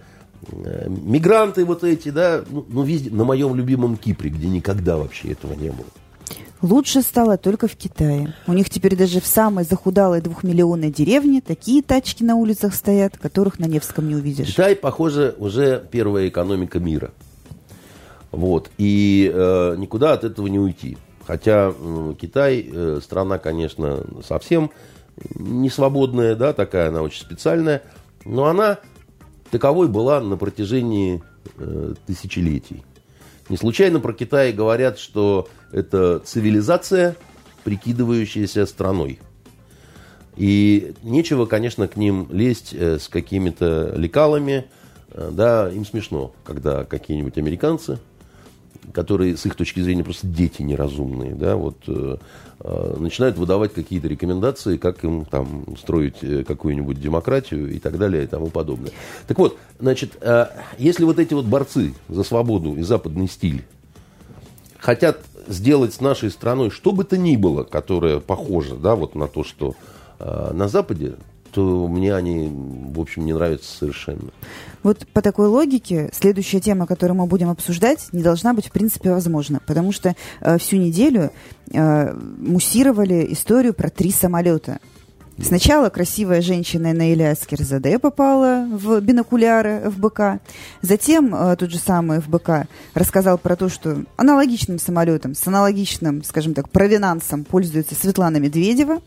[0.53, 5.33] Э, мигранты вот эти, да, ну, ну везде, на моем любимом Кипре, где никогда вообще
[5.33, 5.87] этого не было.
[6.65, 8.35] Лучше стало только в Китае.
[8.47, 13.59] У них теперь даже в самой захудалой двухмиллионной деревне такие тачки на улицах стоят, которых
[13.59, 14.47] на Невском не увидишь.
[14.47, 17.11] Китай, похоже, уже первая экономика мира.
[18.31, 18.71] Вот.
[18.79, 20.97] И э, никуда от этого не уйти.
[21.27, 24.71] Хотя э, Китай э, страна, конечно, совсем
[25.35, 27.83] не свободная, да, такая она очень специальная,
[28.25, 28.79] но она
[29.51, 31.23] таковой была на протяжении
[31.59, 32.85] э, тысячелетий.
[33.49, 37.17] Не случайно про Китай говорят, что это цивилизация,
[37.63, 39.21] прикидывающаяся страной.
[40.37, 44.67] И нечего, конечно, к ним лезть э, с какими-то лекалами.
[45.11, 47.99] Э, да, им смешно, когда какие-нибудь американцы
[48.93, 52.17] которые с их точки зрения просто дети неразумные, да, вот э,
[52.65, 58.27] начинают выдавать какие-то рекомендации, как им там строить э, какую-нибудь демократию и так далее и
[58.27, 58.91] тому подобное.
[59.27, 60.47] Так вот, значит, э,
[60.79, 63.65] если вот эти вот борцы за свободу и западный стиль
[64.79, 69.29] хотят сделать с нашей страной что бы то ни было, которое похоже, да, вот на
[69.29, 69.75] то, что
[70.19, 71.17] э, на Западе,
[71.55, 74.33] то мне они, в общем, не нравятся совершенно.
[74.83, 79.13] Вот по такой логике следующая тема, которую мы будем обсуждать, не должна быть в принципе
[79.13, 81.31] возможна, потому что э, всю неделю
[81.73, 84.81] э, муссировали историю про три самолета.
[85.43, 90.41] Сначала красивая женщина Наиля Аскерзаде попала в бинокуляры ФБК.
[90.81, 96.55] Затем э, тот же самый ФБК рассказал про то, что аналогичным самолетом, с аналогичным, скажем
[96.55, 99.01] так, провинансом пользуется Светлана Медведева.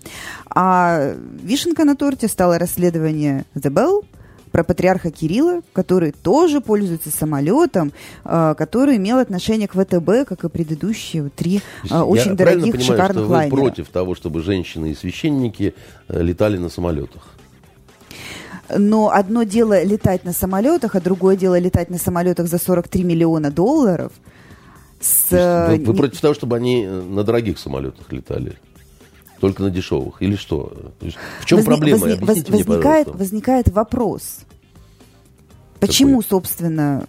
[0.49, 4.03] А вишенка на торте стало расследование The Bell,
[4.57, 7.93] про патриарха Кирилла, который тоже пользуется самолетом,
[8.25, 12.81] э, который имел отношение к ВТБ, как и предыдущие три э, очень Я дорогих, понимаю,
[12.81, 13.55] шикарных что вы лайнера.
[13.55, 15.75] против того, чтобы женщины и священники
[16.07, 17.21] э, летали на самолетах.
[18.75, 23.51] Но одно дело летать на самолетах, а другое дело летать на самолетах за 43 миллиона
[23.51, 24.11] долларов.
[24.99, 28.11] С, То есть э, Вы, вы не- против того, чтобы они э, на дорогих самолетах
[28.11, 28.57] летали?
[29.39, 30.19] Только на дешевых?
[30.19, 30.73] Или что?
[31.41, 31.99] В чем возни- проблема?
[32.07, 33.17] возни- Объясните воз- мне, возникает, пожалуйста.
[33.23, 34.39] возникает вопрос.
[35.79, 37.05] Почему, собственно,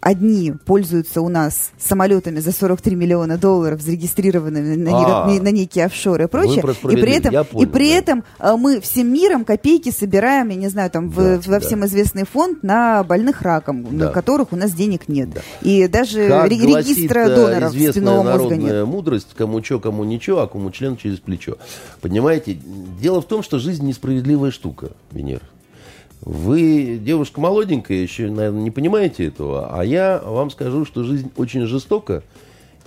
[0.00, 5.30] одни пользуются у нас самолетами за 43 миллиона долларов, зарегистрированными на, А.
[5.30, 7.94] не- на некие офшоры и прочее, про и при этом, Я и понял, при да.
[7.98, 11.60] этом э, мы всем миром копейки собираем, я не знаю, там в- Да, во да.
[11.60, 14.08] всем известный фонд на больных раком, на Да.
[14.10, 15.30] которых у нас денег нет.
[15.34, 15.40] Да.
[15.60, 18.84] И даже Как ре- гласит, регистра э, доноров спинного мозга нет.
[18.84, 21.58] мудрость, кому чё, кому ничего, а кому член через плечо.
[22.00, 22.58] Понимаете,
[23.00, 25.42] дело в том, что жизнь несправедливая штука, Венера.
[26.24, 31.66] Вы, девушка молоденькая, еще, наверное, не понимаете этого, а я вам скажу, что жизнь очень
[31.66, 32.22] жестока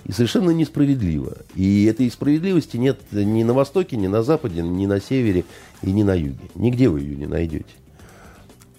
[0.06, 1.36] и совершенно несправедлива.
[1.54, 5.44] И этой справедливости нет ни на Востоке, ни на Западе, ни на Севере
[5.82, 6.48] и ни на Юге.
[6.54, 7.66] Нигде вы ее не найдете.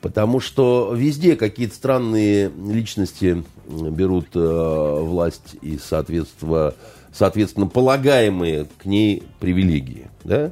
[0.01, 6.73] Потому что везде какие-то странные личности берут э, власть и, соответственно,
[7.13, 10.07] соответственно, полагаемые к ней привилегии.
[10.23, 10.51] Да?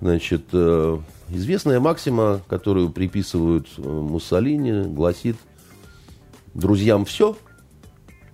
[0.00, 0.98] Значит, э,
[1.32, 5.36] известная максима, которую приписывают э, Муссолини, гласит
[6.54, 7.36] «друзьям все,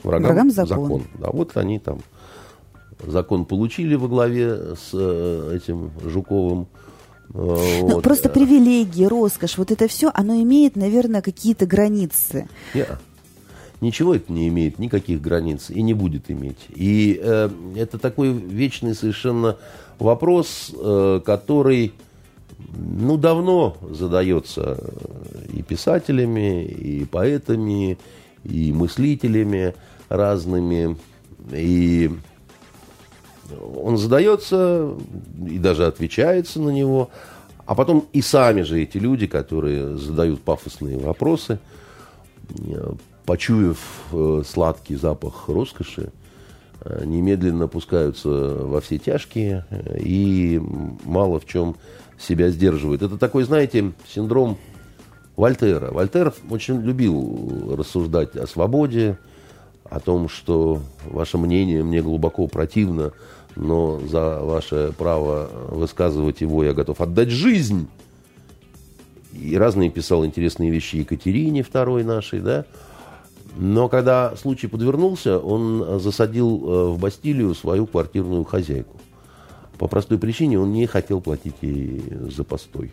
[0.02, 0.82] врагам, Врагам закон.
[0.84, 1.02] закон».
[1.18, 2.00] Да, вот они там
[3.06, 6.68] закон получили во главе с э, этим Жуковым.
[7.34, 8.02] Э, Ну, вот.
[8.04, 12.48] просто привилегии, роскошь, вот это все, оно имеет, наверное, какие-то границы.
[12.74, 12.98] Не-а.
[13.82, 16.56] Ничего это не имеет никаких границ и не будет иметь.
[16.74, 19.56] И э, это такой вечный совершенно
[19.98, 21.92] вопрос, э, который
[22.74, 24.78] ну, давно задается
[25.52, 27.98] и писателями, и поэтами,
[28.44, 29.74] и мыслителями
[30.08, 30.96] разными.
[31.52, 32.10] И
[33.76, 34.94] он задается
[35.46, 37.10] и даже отвечается на него.
[37.64, 41.58] А потом и сами же эти люди, которые задают пафосные вопросы,
[43.24, 43.78] почуяв
[44.12, 46.12] э, сладкий запах роскоши,
[46.80, 50.62] э, немедленно пускаются во все тяжкие э, и
[51.04, 51.74] мало в чем
[52.18, 53.02] себя сдерживают.
[53.02, 54.58] Это такой, знаете, синдром
[55.36, 55.90] Вольтера.
[55.90, 59.18] Вольтер очень любил рассуждать о свободе,
[59.84, 63.12] о том, что ваше мнение мне глубоко противно,
[63.54, 67.88] но за ваше право высказывать его я готов отдать жизнь.
[69.32, 72.64] И разные писал интересные вещи Екатерине второй нашей, да.
[73.58, 78.96] Но когда случай подвернулся, он засадил э, в Бастилию свою квартирную хозяйку.
[79.78, 82.92] По простой причине он не хотел платить ей за постой.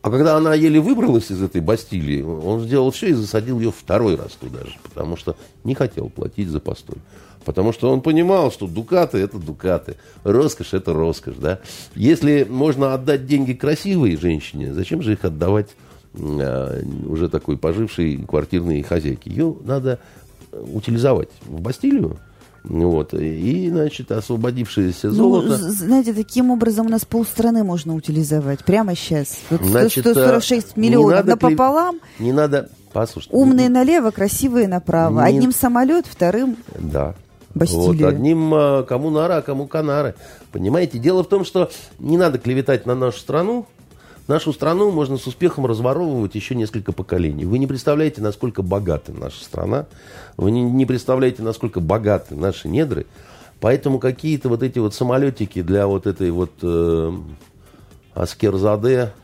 [0.00, 4.14] А когда она еле выбралась из этой Бастилии, он сделал все и засадил ее второй
[4.14, 6.98] раз туда же, потому что не хотел платить за постой.
[7.44, 11.36] Потому что он понимал, что дукаты– это дукаты, роскошь– это роскошь.
[11.36, 11.60] Да?
[11.94, 15.70] Если можно отдать деньги красивой женщине, зачем же их отдавать
[16.14, 19.30] э, уже такой пожившей квартирной хозяйке?
[19.30, 19.98] Ее надо
[20.52, 22.18] утилизовать в Бастилию,
[22.68, 23.14] Вот.
[23.14, 25.48] И, значит, освободившееся ну, золото...
[25.48, 29.38] Ну, знаете, таким образом у нас полстраны можно утилизовать прямо сейчас.
[29.48, 32.00] Вот значит, 146 э, миллионов напополам.
[32.18, 32.68] Не надо...
[32.92, 33.36] Послушайте.
[33.36, 35.20] Умные налево, красивые направо.
[35.20, 35.36] Не...
[35.36, 36.56] Одним самолет, вторым...
[36.78, 37.14] Да.
[37.54, 38.06] Бастилия.
[38.06, 40.14] Вот, одним э, кому нара, кому канары.
[40.52, 40.98] Понимаете?
[40.98, 43.66] Дело в том, что не надо клеветать на нашу страну.
[44.28, 47.46] Нашу страну можно с успехом разворовывать еще несколько поколений.
[47.46, 49.86] Вы не представляете, насколько богата наша страна.
[50.36, 53.06] Вы не, представляете, насколько богаты наши недры.
[53.58, 57.12] Поэтому какие-то вот эти вот самолетики для вот этой вот э,
[58.12, 59.14] Аскерзаде,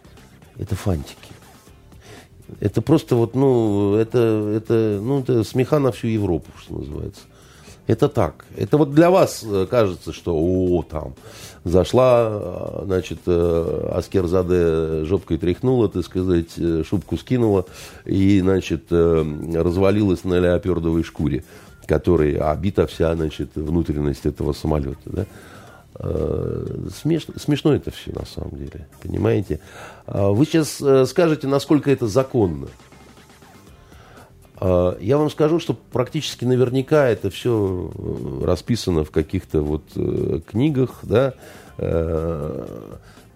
[0.56, 1.18] это фантики.
[2.60, 4.18] Это просто вот, ну, это,
[4.56, 7.20] это, ну, это смеха на всю Европу, что называется.
[7.86, 8.46] Это так.
[8.56, 11.14] Это вот для вас э, кажется, что о, там,
[11.64, 17.66] зашла, э, значит, э, Аскерзаде жопкой тряхнула, так сказать, шубку скинула
[18.06, 21.44] и, значит, развалилась на леопердовой шкуре,
[21.86, 25.26] которой обита вся, значит, внутренность этого самолета, да.
[27.00, 29.60] Смешно, смешно это все на самом деле, понимаете?
[30.06, 32.66] А вы сейчас скажете, насколько это законно.
[34.56, 40.40] А, я вам скажу, что практически наверняка это все э, расписано в каких-то вот э,
[40.46, 41.34] книгах, да.
[41.78, 42.66] Э,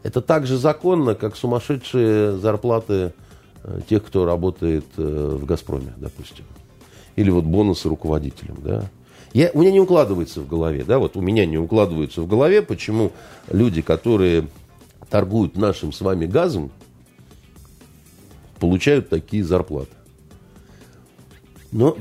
[0.03, 3.13] это так же законно, как сумасшедшие зарплаты
[3.89, 6.45] тех, кто работает в «Газпроме», допустим.
[7.17, 8.89] Или вот бонусы руководителям, да.
[9.35, 12.63] Я, у меня не укладывается в голове, да, вот у меня не укладывается в голове,
[12.63, 13.13] почему
[13.51, 14.49] люди, которые
[15.11, 16.71] торгуют нашим с вами газом,
[18.61, 19.98] получают такие зарплаты.
[21.73, 21.97] Но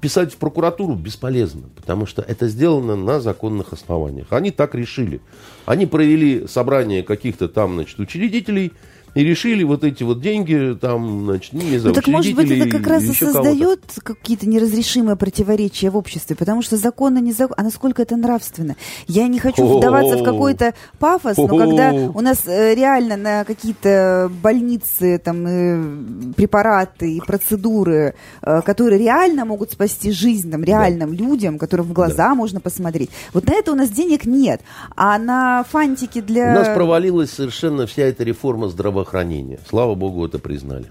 [0.00, 4.28] писать в прокуратуру бесполезно, потому что это сделано на законных основаниях.
[4.30, 5.20] Они так решили.
[5.66, 8.72] Они провели собрание каких-то там, значит, учредителей–
[9.14, 12.50] и решили вот эти вот деньги там, значит, ну, не знаю, ну, так может быть
[12.50, 17.54] это как раз и создает какие-то неразрешимые противоречия в обществе, потому что законно не закон,
[17.58, 18.76] а насколько это нравственно.
[19.06, 24.30] Я не хочу вдаваться в какой-то пафос, но когда у нас э, реально на какие-то
[24.42, 31.24] больницы, там, э, препараты и процедуры, э, которые реально могут спасти жизнь там, реальным да.
[31.24, 32.34] людям, которым в глаза да.
[32.34, 34.60] можно посмотреть, вот на это у нас денег нет.
[34.94, 36.52] А на фантики для...
[36.52, 39.58] У нас провалилась совершенно вся эта реформа здравоохранения здравоохранения.
[39.68, 40.86] Слава богу, это признали.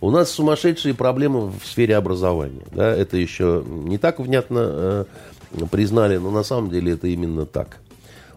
[0.00, 2.64] У нас сумасшедшие проблемы в сфере образования.
[2.72, 2.94] Да?
[2.94, 5.06] Это еще не так внятно
[5.52, 7.78] э, признали, но на самом деле это именно так.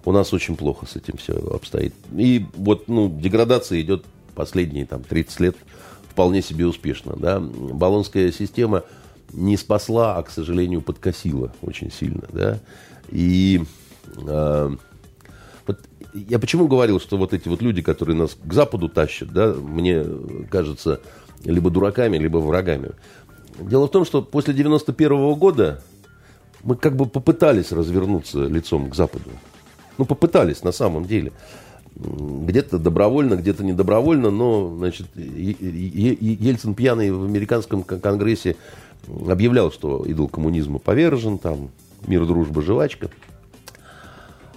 [0.04, 1.94] У нас очень плохо с этим все обстоит.
[2.18, 5.56] И вот ну, деградация идет последние там, 30 лет
[6.10, 7.16] вполне себе успешно.
[7.16, 7.40] Да?
[7.40, 8.84] Баллонская система
[9.34, 12.24] не спасла, а, к сожалению, подкосила очень сильно.
[12.34, 12.60] Да?
[13.12, 13.64] И
[14.18, 14.76] э,
[16.14, 20.06] я почему говорил, что вот эти вот люди, которые нас к Западу тащат, да, мне
[20.50, 21.02] кажется,
[21.44, 22.92] либо дураками, либо врагами.
[23.60, 25.82] Дело в том, что после 91 -го года
[26.64, 29.30] мы как бы попытались развернуться лицом к Западу.
[29.98, 31.32] Ну, попытались на самом деле.
[31.96, 38.56] Где-то добровольно, где-то недобровольно, но, значит, Ельцин пьяный в американском конгрессе
[39.28, 41.70] объявлял, что идол коммунизма повержен, там,
[42.08, 43.10] мир, дружба, жвачка–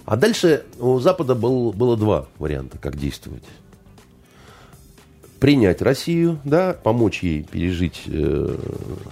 [0.05, 3.43] а дальше у Запада был, было два варианта, как действовать.
[5.39, 8.57] Принять Россию, да, помочь ей пережить э,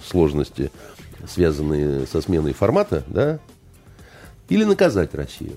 [0.06, 0.70] сложности,
[1.28, 3.40] связанные со сменой формата, да,
[4.48, 5.56] или наказать Россию.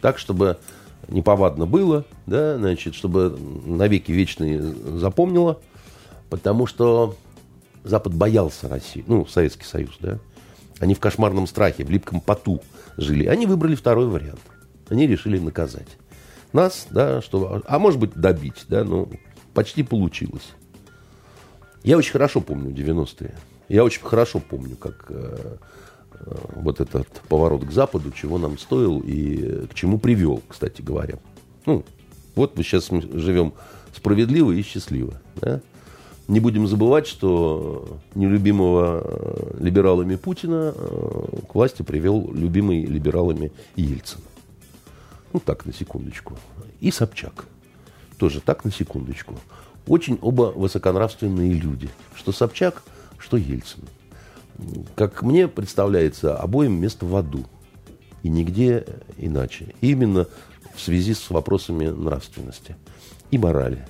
[0.00, 0.58] Так, чтобы
[1.08, 5.60] неповадно было, да, значит, чтобы навеки вечные запомнила,
[6.28, 7.16] потому что
[7.84, 10.18] Запад боялся России, ну, Советский Союз, да.
[10.80, 12.60] Они в кошмарном страхе, в липком поту
[12.96, 13.26] жили.
[13.26, 14.40] Они выбрали второй вариант
[14.92, 15.88] они решили наказать.
[16.52, 19.08] Нас, да, что, а может быть добить, да, ну,
[19.54, 20.50] почти получилось.
[21.82, 23.34] Я очень хорошо помню 90-е.
[23.68, 25.56] Я очень хорошо помню, как э,
[26.12, 31.14] э, вот этот поворот к Западу, чего нам стоил и к чему привел, кстати говоря.
[31.64, 31.84] Ну,
[32.34, 33.54] вот мы сейчас живем
[33.96, 35.14] справедливо и счастливо.
[35.36, 35.62] Да?
[36.28, 44.20] Не будем забывать, что нелюбимого э, либералами Путина э, к власти привел любимый либералами Ельцин.
[45.32, 46.36] Ну, так, на секундочку.
[46.80, 47.46] И Собчак.
[48.18, 49.34] Тоже так, на секундочку.
[49.86, 51.88] Очень оба высоконравственные люди.
[52.14, 52.82] Что Собчак,
[53.18, 53.82] что Ельцин.
[54.94, 57.44] Как мне представляется, обоим место в аду.
[58.22, 59.74] И нигде иначе.
[59.80, 60.28] И именно
[60.74, 62.76] в связи с вопросами нравственности
[63.30, 63.86] и морали.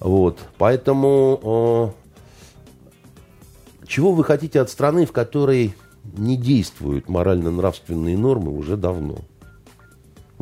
[0.00, 0.38] Вот.
[0.58, 1.94] Поэтому
[3.82, 5.74] э, чего вы хотите от страны, в которой
[6.16, 9.18] не действуют морально-нравственные нормы уже давно?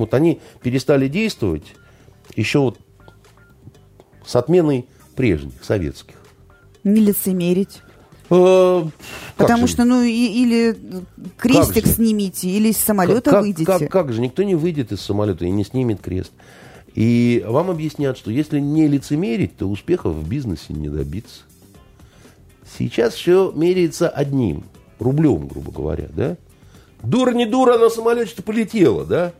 [0.00, 1.74] Вот они перестали действовать
[2.34, 2.78] еще вот
[4.26, 4.86] с отменой
[5.16, 6.16] прежних, советских.
[6.84, 7.82] Не лицемерить.
[8.30, 8.84] Э,
[9.36, 9.72] Потому же?
[9.72, 10.76] что, ну, и, или
[11.36, 13.64] крестик снимите, или из самолета как, выйдете.
[13.64, 16.32] Как, как же, никто не выйдет из самолета и не снимет крест.
[16.94, 21.42] И вам объяснят, что если не лицемерить, то успехов в бизнесе не добиться.
[22.78, 24.64] Сейчас все меряется одним,
[24.98, 26.36] рублем, грубо говоря, да?
[27.02, 29.32] Дура не дура, на самолете-то полетела, да?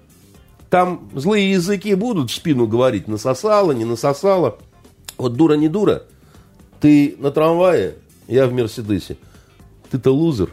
[0.71, 4.59] Там злые языки будут в спину говорить, насосала, не насосала.
[5.18, 6.05] Вот дура не дура,
[6.81, 7.97] ты на трамвае,
[8.29, 9.16] я в Мерседесе.
[9.91, 10.51] Ты-то лузер,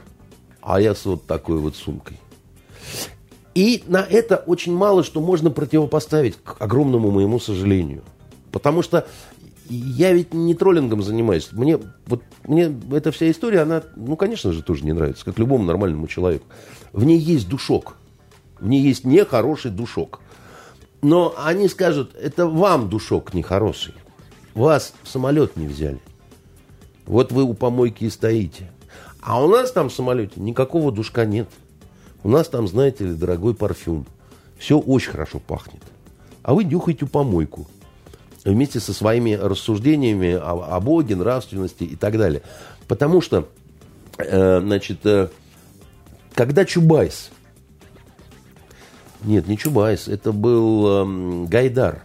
[0.61, 2.19] а я с вот такой вот сумкой.
[3.53, 8.03] И на это очень мало что можно противопоставить, к огромному моему сожалению.
[8.51, 9.07] Потому что
[9.69, 11.49] я ведь не троллингом занимаюсь.
[11.51, 15.63] Мне, вот, мне эта вся история, она, ну, конечно же, тоже не нравится, как любому
[15.63, 16.45] нормальному человеку.
[16.91, 17.97] В ней есть душок.
[18.59, 20.21] В ней есть нехороший душок.
[21.01, 23.93] Но они скажут, это вам душок нехороший.
[24.55, 25.99] Вас в самолет не взяли.
[27.05, 28.71] Вот вы у помойки и стоите.
[29.21, 31.47] А у нас там в самолете никакого душка нет.
[32.23, 34.05] У нас там, знаете ли, дорогой парфюм.
[34.57, 35.81] Все очень хорошо пахнет.
[36.41, 37.67] А вы нюхаете помойку.
[38.43, 42.41] Вместе со своими рассуждениями о, о Боге, нравственности и так далее.
[42.87, 43.49] Потому что,
[44.17, 45.27] э, значит, э,
[46.33, 47.29] когда Чубайс,
[49.23, 52.03] нет, не Чубайс, это был э, Гайдар,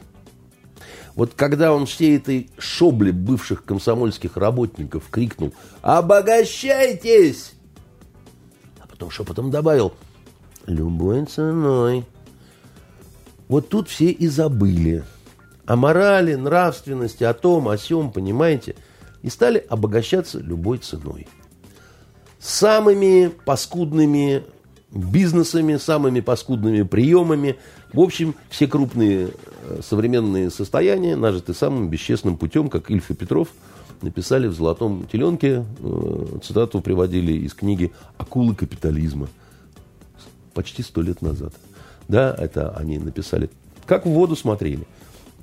[1.15, 5.53] вот когда он всей этой шобле бывших комсомольских работников крикнул
[5.83, 7.53] «Обогащайтесь!»
[8.81, 9.93] А потом шепотом добавил
[10.67, 12.07] «Любой ценой».
[13.49, 15.05] Вот тут все и забыли
[15.67, 18.75] о морали, нравственности, о том, о сем, понимаете,
[19.21, 21.29] и стали обогащаться любой ценой.
[22.39, 24.45] Самыми паскудными
[24.93, 27.57] бизнесами, самыми паскудными приемами.
[27.93, 29.30] В общем, все крупные
[29.64, 33.49] э, современные состояния нажиты самым бесчестным путем, как Ильф и Петров
[34.03, 39.28] написали в «Золотом теленке», э, цитату приводили из книги «Акулы капитализма»
[40.55, 41.55] почти сто лет назад.
[42.09, 43.49] Да, это они написали.
[43.86, 44.86] Как в воду смотрели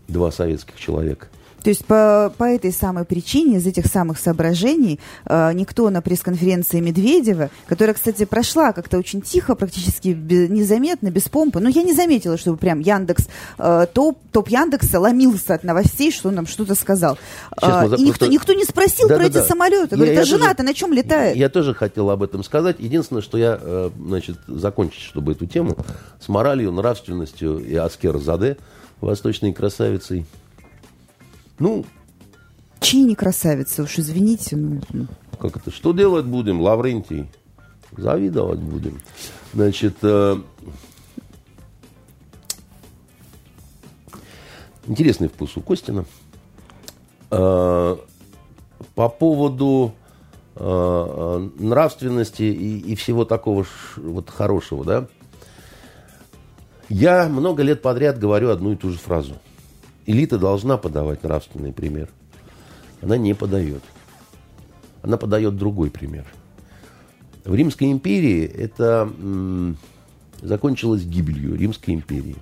[0.08, 1.28] два советских человека–
[1.64, 6.80] то есть по, по этой самой причине, из этих самых соображений, э, никто на пресс-конференции
[6.80, 11.94] Медведева, которая, кстати, прошла как-то очень тихо, практически без, незаметно, без помпы, но я не
[11.94, 16.76] заметила, чтобы прям Яндекс, э, топ, топ Яндекса ломился от новостей, что он нам что-то
[16.76, 17.18] сказал.
[17.62, 19.44] Э, и никто, никто не спросил да, про да, эти да.
[19.44, 19.96] самолеты.
[19.96, 21.36] Говорит, я, а жена-то на чем летает?
[21.36, 22.78] Я, я тоже хотел об этом сказать.
[22.80, 25.78] Единственное, что я, э, значит, закончить, чтобы эту тему,
[26.20, 28.58] с моралью, нравственностью и Аскер Заде,
[29.02, 30.26] восточной красавицей,
[31.60, 31.86] ну,
[32.80, 34.56] Чьи не красавицы, уж извините.
[34.56, 35.08] Ну, ну.
[35.40, 35.72] Как это?
[35.72, 37.30] Что делать будем, Лаврентий?
[37.96, 39.02] Завидовать будем.
[39.54, 40.38] Значит, э,
[44.88, 46.06] интересный вкус у Костина.
[47.32, 47.98] Э,
[48.96, 49.94] по поводу
[50.56, 55.08] э, нравственности и, и всего такого ш, вот хорошего, да.
[56.88, 59.36] Я много лет подряд говорю одну и ту же фразу–
[60.10, 62.10] элита должна подавать нравственный пример.
[63.02, 63.84] Она не подает.
[65.04, 66.26] Она подает другой пример.
[67.46, 69.08] В Римской империи это
[70.42, 72.38] закончилось гибелью Римской империи.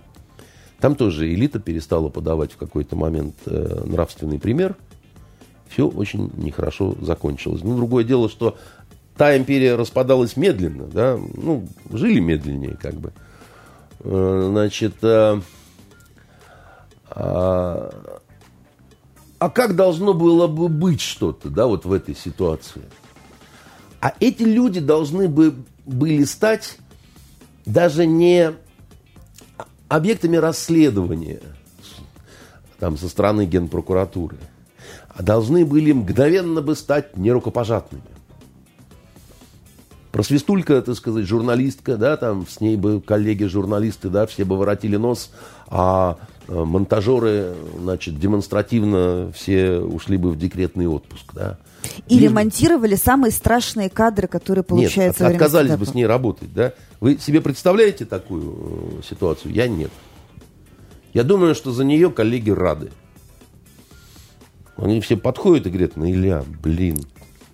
[0.80, 4.76] Там тоже элита перестала подавать в какой-то момент э, нравственный пример.
[5.68, 7.62] Все очень нехорошо закончилось.
[7.64, 8.58] Ну, другое дело, что
[9.18, 13.12] та империя распадалась медленно, да, ну, жили медленнее, как бы.
[14.02, 15.42] Э, значит, э,
[17.20, 17.90] а,
[19.40, 22.84] а как должно было бы быть что-то, да, вот в этой ситуации?
[24.00, 26.78] А эти люди должны бы были стать
[27.66, 28.54] даже не
[29.90, 31.42] объектами расследования
[32.78, 34.38] там, со стороны Генпрокуратуры,
[35.10, 38.04] а должны были мгновенно бы стать нерукопожатными.
[40.12, 45.32] Просвистулька, так сказать, журналистка, да, там с ней бы коллеги-журналисты, да, все бы воротили нос,
[45.68, 46.18] а
[46.50, 51.58] Э, монтажеры, значит, демонстративно все ушли бы в декретный отпуск, да.
[52.08, 52.32] Или Лишь...
[52.32, 56.74] монтировали самые страшные кадры, которые получаются Нет, отказались бы с ней работать, да.
[57.02, 59.52] Вы себе представляете такую э, ситуацию?
[59.54, 59.92] Я нет.
[61.14, 62.92] Я думаю, что за нее коллеги рады.
[64.78, 67.00] Они все подходят и говорят, ну, Илья, блин,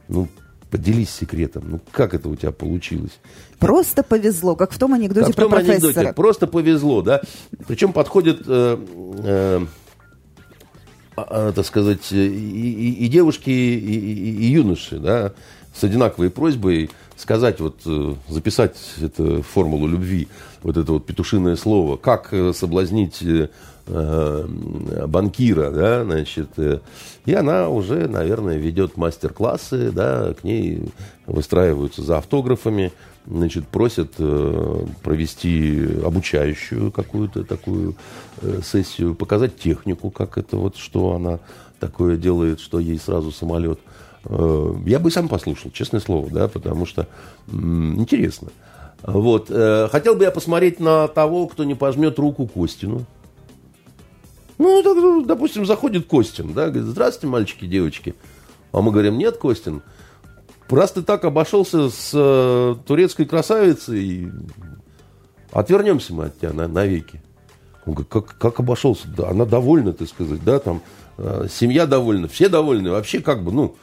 [0.07, 0.27] ну,
[0.73, 1.63] Поделись секретом.
[1.69, 3.19] Ну, как это у тебя получилось?
[3.59, 5.91] Просто повезло, как в том анекдоте как про в том профессора.
[5.91, 6.13] Анекдоте.
[6.13, 7.21] Просто повезло, да.
[7.67, 8.77] Причем подходят, э,
[9.23, 9.65] э,
[11.15, 15.33] э, так сказать, и, и, и девушки, и, и, и юноши, да,
[15.75, 20.27] с одинаковой просьбой сказать, вот, э, записать эту формулу любви,
[20.63, 23.49] вот это вот петушиное слово, как э, соблазнить э,
[23.85, 26.79] банкира, да, значит, э,
[27.25, 30.83] и она уже, наверное, ведет мастер-классы, да, к ней
[31.25, 32.93] выстраиваются за автографами,
[33.25, 37.95] значит, просят э, провести обучающую какую-то такую
[38.41, 41.39] э, сессию, показать технику, как это вот, что она
[41.79, 43.79] такое делает, что ей сразу самолет.
[44.25, 47.07] Э, я бы сам послушал, честное слово, да, потому что
[47.51, 48.49] интересно.
[49.03, 49.47] Вот.
[49.49, 53.05] Э, хотел бы я посмотреть на того, кто не пожмет руку Костину.
[54.63, 58.15] Ну, так, допустим, заходит Костин, да, говорит, здравствуйте, мальчики, девочки.
[58.71, 59.81] А мы говорим, нет, Костин,
[60.69, 64.31] раз ты так обошелся с э, турецкой красавицей,
[65.51, 67.21] отвернемся мы от тебя на, навеки.
[67.85, 69.05] Он говорит, как, как обошелся?
[69.09, 70.81] Да, она довольна, ты сказать, да, там,
[71.17, 73.75] э, семья довольна, все довольны, вообще как бы, ну,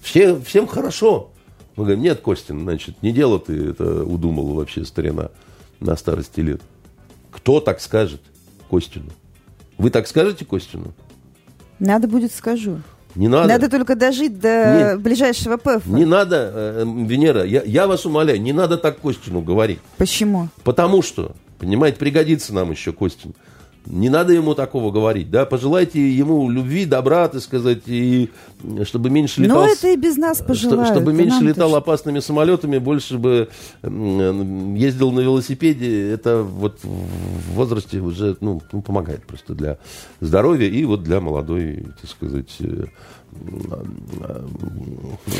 [0.00, 1.32] все, всем хорошо.
[1.76, 5.28] Мы говорим, нет, Костин, значит, не дело ты это удумал вообще, старина,
[5.80, 6.62] на старости лет.
[7.30, 8.22] Кто так скажет
[8.70, 9.10] Костину?
[9.78, 10.92] Вы так скажете Костину?
[11.78, 12.80] Надо будет скажу.
[13.14, 13.48] Не надо.
[13.48, 15.00] Надо только дожить до Нет.
[15.00, 15.86] ближайшего ПЭФ.
[15.86, 19.78] Не надо, э, Венера, я, я вас умоляю, не надо так Костину говорить.
[19.98, 20.48] Почему?
[20.64, 23.34] Потому что, понимаете, пригодится нам еще Костин.
[23.86, 28.30] Не надо ему такого говорить, да, пожелайте ему любви, добра, так сказать, и
[28.84, 29.64] чтобы меньше летал...
[29.64, 30.88] Ну, это и без нас пожелают.
[30.88, 31.78] Чтобы меньше летал тоже.
[31.78, 33.48] опасными самолетами, больше бы
[33.82, 39.78] ездил на велосипеде, это вот в возрасте уже, ну, ну, помогает просто для
[40.20, 42.86] здоровья и вот для молодой, так сказать, э,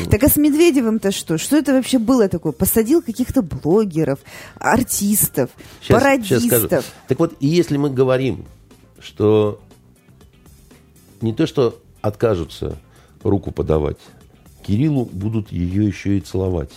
[0.09, 1.37] так а с Медведевым-то что?
[1.37, 2.51] Что это вообще было такое?
[2.51, 4.19] Посадил каких-то блогеров,
[4.59, 5.49] артистов,
[5.81, 6.41] сейчас, пародистов.
[6.41, 6.87] Сейчас скажу.
[7.07, 8.45] Так вот, если мы говорим,
[8.99, 9.61] что
[11.21, 12.77] не то, что откажутся
[13.25, 13.97] руку подавать,
[14.65, 16.71] Кириллу будут ее еще и целовать.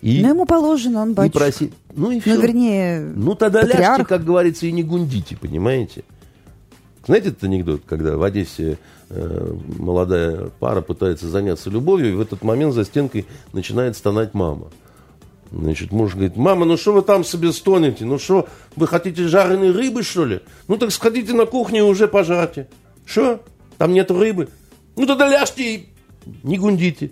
[0.00, 1.38] И, ну, ему положено, он батюшка.
[1.38, 1.72] И проси...
[1.94, 2.34] Ну, и все.
[2.34, 3.98] Ну, вернее, Ну, тогда патриарх.
[3.98, 6.04] ляжьте, как говорится, и не гундите, понимаете?
[7.06, 8.78] Знаете этот анекдот, когда в Одессе
[9.10, 14.68] э, молодая пара пытается заняться любовью, и в этот момент за стенкой начинает стонать мама.
[15.52, 18.04] Значит, муж говорит, мама, ну что вы там себе стонете?
[18.04, 20.40] Ну что, вы хотите жареной рыбы, что ли?
[20.66, 22.68] Ну так сходите на кухню и уже пожарьте.
[23.04, 23.40] Что?
[23.78, 24.48] Там нет рыбы?
[24.96, 25.88] Ну тогда ляжьте и
[26.42, 27.10] не гундите.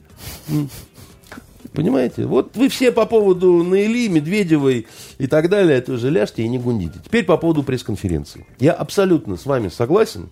[1.72, 2.24] Понимаете?
[2.26, 4.86] Вот вы все по поводу Наили, Медведевой
[5.18, 7.00] и так далее, это уже ляжьте и не гундите.
[7.04, 8.46] Теперь по поводу пресс-конференции.
[8.58, 10.30] Я абсолютно с вами согласен,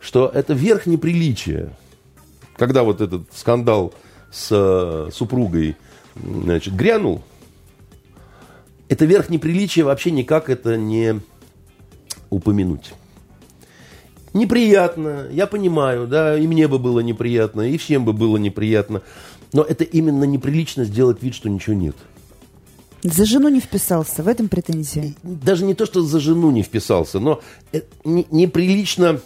[0.00, 1.76] что это верх неприличия.
[2.56, 3.92] Когда вот этот скандал
[4.32, 5.76] с э, супругой
[6.14, 7.22] значит, грянул,
[8.88, 11.20] это верх неприличия вообще никак это не
[12.30, 12.94] упомянуть.
[14.36, 19.00] Неприятно, я понимаю, да, и мне бы было неприятно, и всем бы было неприятно.
[19.54, 21.96] Но это именно неприлично сделать вид, что ничего нет.
[23.02, 25.14] За жену не вписался, в этом претензия.
[25.22, 27.40] Даже не то, что за жену не вписался, но
[28.04, 29.20] неприлично,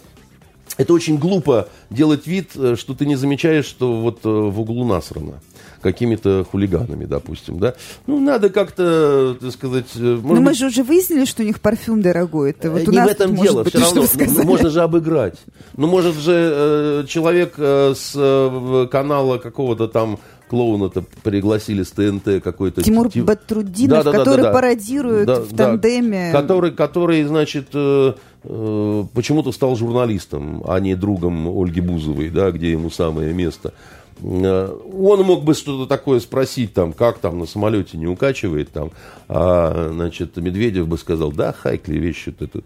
[0.77, 4.85] это очень глупо делать вид, э, что ты не замечаешь, что вот э, в углу
[4.85, 5.41] насрано
[5.81, 7.73] какими-то хулиганами, допустим, да.
[8.07, 9.87] Ну, надо как-то, так сказать...
[9.95, 10.39] Э, Но быть...
[10.39, 12.51] мы же уже выяснили, что у них парфюм дорогой.
[12.51, 14.05] Это вот не в этом дело, быть, все равно.
[14.15, 15.37] Ну, можно же обыграть.
[15.75, 20.19] Ну, может же э, человек э, с э, канала какого-то там
[20.51, 22.83] клоуна-то пригласили с ТНТ какой-то...
[22.83, 23.25] Тимур Тим...
[23.25, 26.31] Батрудинов, да, да, который да, да, пародирует да, в тандеме...
[26.33, 28.13] Да, который, который, значит, э,
[28.43, 33.73] э, почему-то стал журналистом, а не другом Ольги Бузовой, да, где ему самое место.
[34.21, 38.91] Э, он мог бы что-то такое спросить, там, как там на самолете не укачивает, там,
[39.27, 42.65] а, значит, Медведев бы сказал, да, Хайкли, вещь вот этот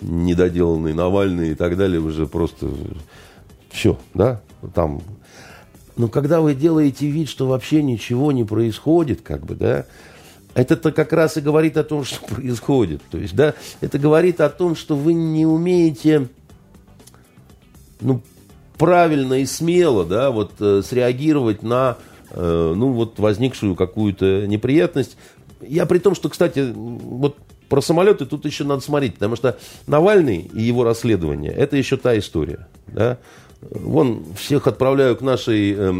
[0.00, 2.68] недоделанный Навальный и так далее, уже просто
[3.70, 4.40] все, да,
[4.74, 5.02] там.
[5.96, 9.86] Но когда вы делаете вид, что вообще ничего не происходит, как бы, да,
[10.54, 13.02] это-то как раз и говорит о том, что происходит.
[13.10, 16.28] То есть, да, это говорит о том, что вы не умеете,
[18.00, 18.22] ну,
[18.78, 21.96] правильно и смело, да, вот э, среагировать на,
[22.30, 25.16] э, ну, вот возникшую какую-то неприятность.
[25.60, 27.36] Я при том, что, кстати, вот
[27.68, 32.16] про самолеты тут еще надо смотреть, потому что Навальный и его расследование, это еще та
[32.18, 33.18] история, да.
[33.60, 35.92] Вон, всех отправляю к нашей, э,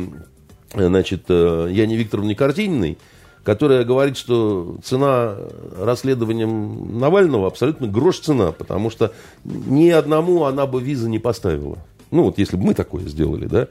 [0.75, 2.99] значит, э, Яне Викторовне Картининой,
[3.45, 5.37] которая говорит, что цена
[5.79, 9.13] расследованием Навального абсолютно грош цена, потому что
[9.45, 11.79] ни одному она бы визы не поставила.
[12.11, 13.69] Ну, вот если бы мы такое сделали, да.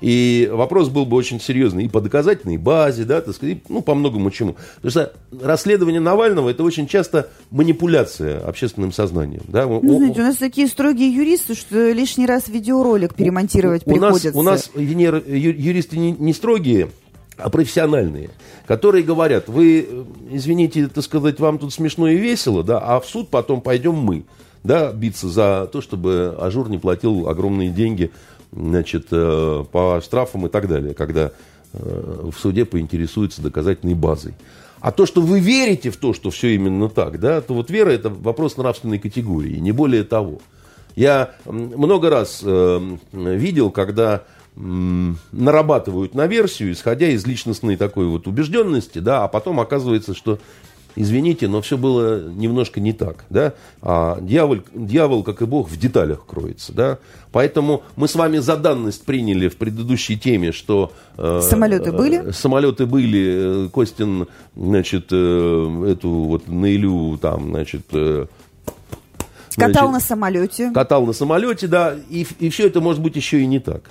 [0.00, 3.94] И вопрос был бы очень серьезный и по доказательной базе, да, так сказать, ну, по
[3.94, 4.56] многому чему.
[4.76, 9.44] Потому что расследование Навального– это очень часто манипуляция общественным сознанием.
[9.48, 9.66] Да?
[9.66, 14.38] Ну, знаете, у нас такие строгие юристы, что лишний раз видеоролик перемонтировать у, приходится.
[14.38, 16.90] У нас, у нас юристы не, не строгие,
[17.36, 18.30] а профессиональные,
[18.66, 23.28] которые говорят, вы, извините, так сказать, вам тут смешно и весело, да, а в суд
[23.28, 24.24] потом пойдем мы.
[24.62, 28.10] да, биться за то, чтобы Ажур не платил огромные деньги
[28.50, 31.32] значит, э, по штрафам и так далее, когда
[31.72, 34.34] э, в суде поинтересуется доказательной базой.
[34.80, 37.90] А то, что вы верите в то, что все именно так, да, то вот вера
[37.90, 40.40] это вопрос нравственной категории, не более того.
[40.96, 44.22] Я много раз э, видел, когда
[44.56, 50.38] нарабатывают на версию, исходя из личностной такой вот убежденности, да, а потом оказывается, что
[50.96, 55.76] извините, но все было немножко не так, да, а дьявол, дьявол, как и Бог, в
[55.76, 56.98] деталях кроется, да,
[57.32, 60.92] поэтому мы с вами за данность приняли в предыдущей теме, что...
[61.16, 62.28] Э, самолеты были?
[62.28, 67.86] Э, самолеты были, э, Костин, значит, э, эту вот Наилю там, значит...
[67.92, 68.26] Э,
[69.56, 70.70] Катал значит, на самолете.
[70.72, 73.82] Катал на самолете, да, и, и все это может быть еще и не так.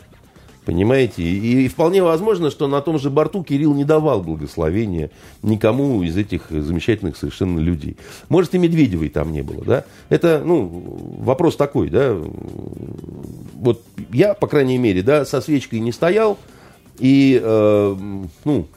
[0.66, 1.24] Понимаете?
[1.24, 5.12] И, и вполне возможно, что на том же борту Кирилл не давал благословения
[5.42, 7.98] никому из этих замечательных совершенно людей.
[8.30, 9.86] Может, и Медведевой там не было, да?
[10.10, 12.16] Это, ну, вопрос такой, да?
[13.56, 16.38] Вот я, по крайней мере, да, со свечкой не стоял,
[17.00, 17.96] и, э,
[18.46, 18.68] ну,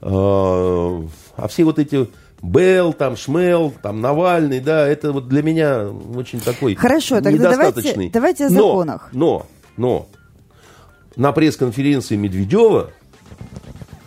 [0.00, 1.06] э,
[1.36, 2.08] а все вот эти
[2.42, 8.10] Белл, там, Шмел, там, Навальный, да, это вот для меня очень такой Хорошо, тогда давайте,
[8.12, 9.08] давайте о законах.
[9.12, 10.08] Но, но, но
[11.18, 12.90] на пресс-конференции Медведева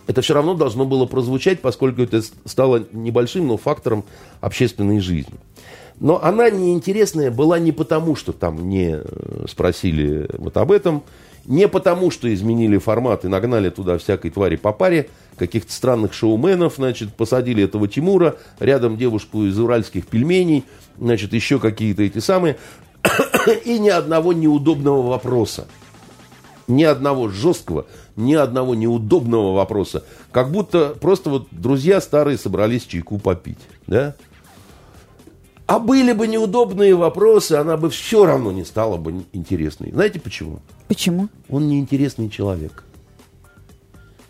[0.08, 4.04] это все равно должно было прозвучать, поскольку это стало небольшим, но фактором
[4.40, 5.34] общественной жизни.
[6.00, 11.04] Но она неинтересная была не потому, что там не э, спросили вот об этом,
[11.44, 16.74] не потому, что изменили формат и нагнали туда всякой твари по паре, каких-то странных шоуменов,
[16.76, 20.64] значит, посадили этого Тимура, рядом девушку из уральских пельменей,
[20.98, 22.56] значит, еще какие-то эти самые,
[23.64, 25.66] и ни одного неудобного вопроса.
[26.68, 27.86] Ни одного жесткого,
[28.16, 30.04] ни одного неудобного вопроса.
[30.30, 33.58] Как будто просто вот друзья старые собрались чайку попить.
[33.86, 34.14] Да?
[35.66, 39.90] А были бы неудобные вопросы, она бы все равно не стала бы интересной.
[39.92, 40.60] Знаете почему?
[40.88, 41.28] Почему?
[41.48, 42.84] Он неинтересный человек.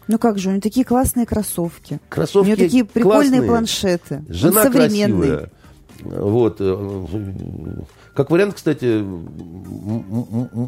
[0.08, 2.00] Ну как же, у него такие классные кроссовки.
[2.08, 3.48] Кроссовки У него такие прикольные классные.
[3.48, 4.24] планшеты.
[4.28, 5.18] Жена Он современный.
[5.28, 5.50] красивая.
[6.05, 6.57] Вот.
[6.61, 7.07] Э,
[8.14, 9.05] как вариант, кстати,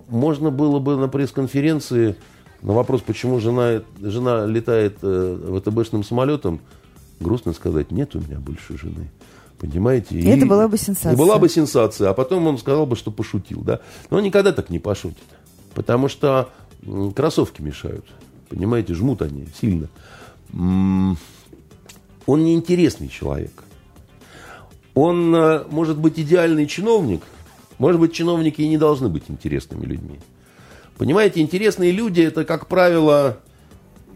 [0.08, 2.16] можно было бы на пресс-конференции
[2.62, 6.60] на вопрос, почему жена, жена летает э, ВТБшным самолетом,
[7.20, 9.10] грустно сказать, нет у меня больше жены.
[9.58, 10.18] Понимаете?
[10.18, 11.12] И это была бы сенсация.
[11.12, 12.10] И была бы сенсация.
[12.10, 13.60] А потом он сказал бы, что пошутил.
[13.60, 13.80] Да?
[14.10, 15.22] Но он никогда так не пошутит.
[15.74, 16.48] Потому что
[17.14, 18.06] кроссовки мешают.
[18.48, 19.88] Понимаете, жмут они сильно.
[20.52, 21.16] Он
[22.26, 23.64] неинтересный человек.
[24.94, 27.22] Он э, может быть идеальный чиновник,
[27.78, 30.20] может быть, чиновники и не должны быть интересными людьми.
[30.96, 33.38] Понимаете, интересные люди это, как правило,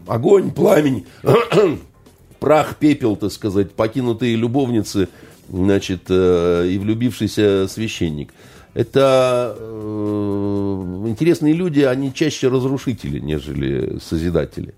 [0.07, 1.05] огонь, пламень,
[2.39, 5.09] прах, пепел, так сказать, покинутые любовницы,
[5.49, 8.33] значит, э, и влюбившийся священник.
[8.73, 14.73] Это э, интересные люди, они чаще разрушители, нежели созидатели.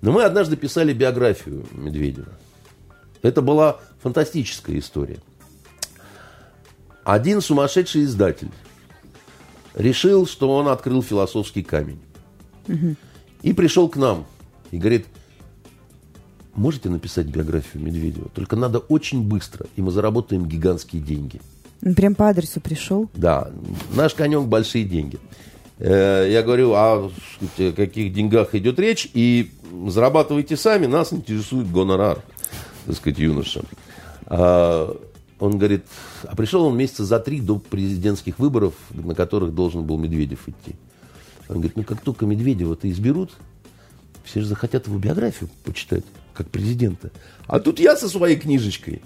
[0.00, 2.32] Но мы однажды писали биографию Медведева.
[3.22, 5.18] Это была фантастическая история.
[7.04, 8.50] Один сумасшедший издатель
[9.74, 12.00] решил, что он открыл философский камень.
[12.68, 12.96] Угу.
[13.42, 14.26] И пришел к нам
[14.70, 15.06] и говорит,
[16.54, 21.40] можете написать биографию Медведева, только надо очень быстро, и мы заработаем гигантские деньги.
[21.94, 23.10] прям по адресу пришел?
[23.14, 23.50] Да,
[23.94, 25.18] наш конек большие деньги.
[25.78, 27.10] Э, я говорю, а
[27.58, 29.50] о каких деньгах идет речь, и
[29.86, 32.22] зарабатывайте сами, нас интересует гонорар,
[32.86, 33.62] так сказать, юноша.
[34.28, 34.94] А,
[35.40, 35.84] он говорит,
[36.24, 40.76] а пришел он месяца за три до президентских выборов, на которых должен был Медведев идти.
[41.48, 43.32] Он говорит, ну как только Медведева-то изберут,
[44.24, 46.04] все же захотят его биографию почитать,
[46.34, 47.10] как президента.
[47.46, 49.00] А тут я со своей книжечкой.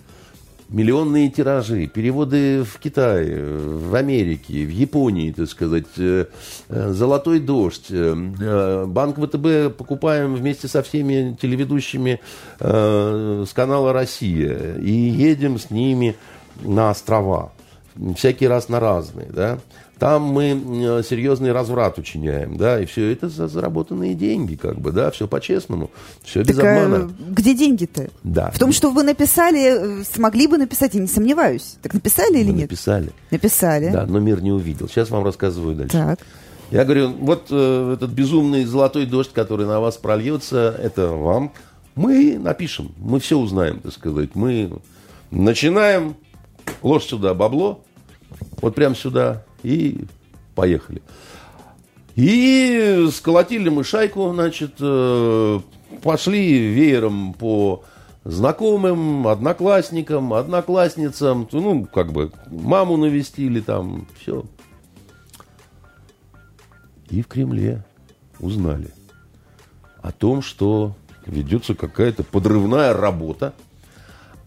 [0.68, 6.26] Миллионные тиражи, переводы в Китае, в Америке, в Японии, так сказать, э,
[6.68, 12.20] э, «Золотой дождь», э, Банк ВТБ покупаем вместе со всеми телеведущими
[12.58, 16.16] с канала «Россия» и едем с ними
[16.60, 17.52] на острова,
[18.16, 19.58] всякий раз на разные, да.
[19.98, 25.12] Там мы серьезный разврат учиняем, да, и все это за заработанные деньги, как бы, да,
[25.12, 25.90] все по-честному,
[26.24, 27.12] все без так, а обмана.
[27.28, 28.10] где деньги-то?
[28.24, 28.50] Да.
[28.50, 31.76] В том, что вы написали, э, смогли бы написать, я не сомневаюсь.
[31.82, 32.70] Так написали или мы нет?
[32.70, 33.10] Написали.
[33.30, 33.90] Написали.
[33.90, 34.88] Да, но мир не увидел.
[34.88, 35.92] Сейчас вам рассказываю дальше.
[35.92, 36.18] Так.
[36.72, 41.52] Я говорю, вот э, этот безумный золотой дождь, который на вас прольется, это вам.
[41.94, 44.30] Мы напишем, мы все узнаем, так сказать.
[44.34, 44.72] Мы
[45.30, 46.16] начинаем,
[46.82, 47.82] ложь сюда, бабло,
[48.60, 50.04] вот прям сюда, и
[50.54, 51.02] поехали.
[52.14, 55.60] И сколотили мы шайку, значит, э,
[56.02, 57.84] пошли веером по
[58.24, 64.44] знакомым, одноклассникам, одноклассницам, ну, как бы, маму навестили там, все.
[67.08, 67.84] И в Кремле
[68.40, 68.90] узнали
[70.02, 70.94] о том, что
[71.26, 73.54] ведется какая-то подрывная работа.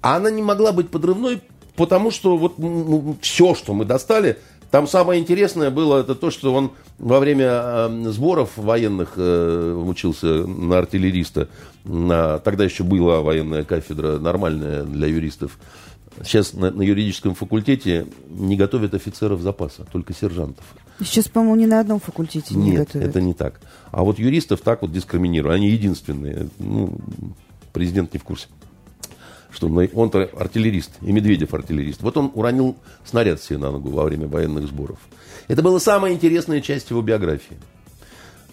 [0.01, 1.41] А она не могла быть подрывной,
[1.76, 4.38] потому что вот ну, все, что мы достали,
[4.71, 10.45] там самое интересное было это то, что он во время э, сборов военных э, учился
[10.45, 11.49] на артиллериста.
[11.84, 15.57] На, тогда еще была военная кафедра нормальная для юристов.
[16.23, 20.65] Сейчас на, на юридическом факультете не готовят офицеров запаса, только сержантов.
[20.99, 23.07] Сейчас, по-моему, ни на одном факультете не Нет, готовят.
[23.07, 23.59] это не так.
[23.91, 25.55] А вот юристов так вот дискриминируют.
[25.55, 26.49] Они единственные.
[26.59, 26.97] Ну,
[27.73, 28.47] президент не в курсе
[29.55, 32.01] что он артиллерист, и Медведев артиллерист.
[32.01, 32.75] Вот он уронил
[33.05, 34.99] снаряд себе на ногу во время военных сборов.
[35.47, 37.57] Это была самая интересная часть его биографии.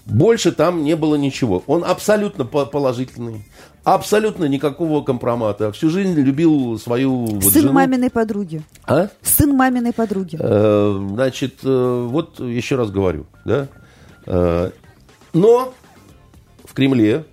[0.05, 1.63] Больше там не было ничего.
[1.67, 3.45] Он абсолютно положительный,
[3.85, 5.71] абсолютно никакого компромата.
[5.73, 7.73] Всю жизнь любил свою вот Сын жену.
[7.73, 8.63] маминой подруги.
[8.85, 9.09] А?
[9.23, 10.39] Сын маминой подруги.
[10.41, 13.69] Э, значит, э, вот еще раз говорю, да.
[14.27, 14.71] Э,
[15.33, 15.73] но
[16.65, 17.25] в Кремле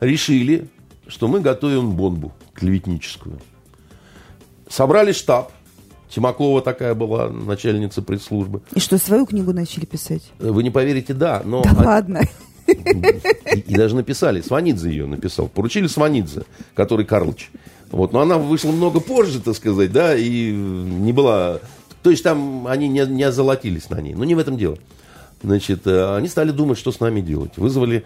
[0.00, 0.68] решили,
[1.06, 3.38] что мы готовим бомбу клеветническую.
[4.68, 5.52] Собрали штаб.
[6.08, 8.62] Тимакова такая была начальница пресс-службы.
[8.74, 10.22] И что, свою книгу начали писать?
[10.38, 11.42] Вы не поверите, да.
[11.44, 12.22] Но да ладно.
[12.66, 12.72] И,
[13.66, 14.40] и даже написали.
[14.40, 15.48] Сванидзе ее написал.
[15.48, 16.44] Поручили Сванидзе,
[16.74, 17.50] который Карлыч.
[17.90, 18.12] Вот.
[18.12, 21.58] Но она вышла много позже, так сказать, да, и не была...
[22.02, 24.14] То есть там они не, не озолотились на ней.
[24.14, 24.78] Но не в этом дело.
[25.42, 27.56] Значит, э, они стали думать, что с нами делать.
[27.56, 28.04] Вызвали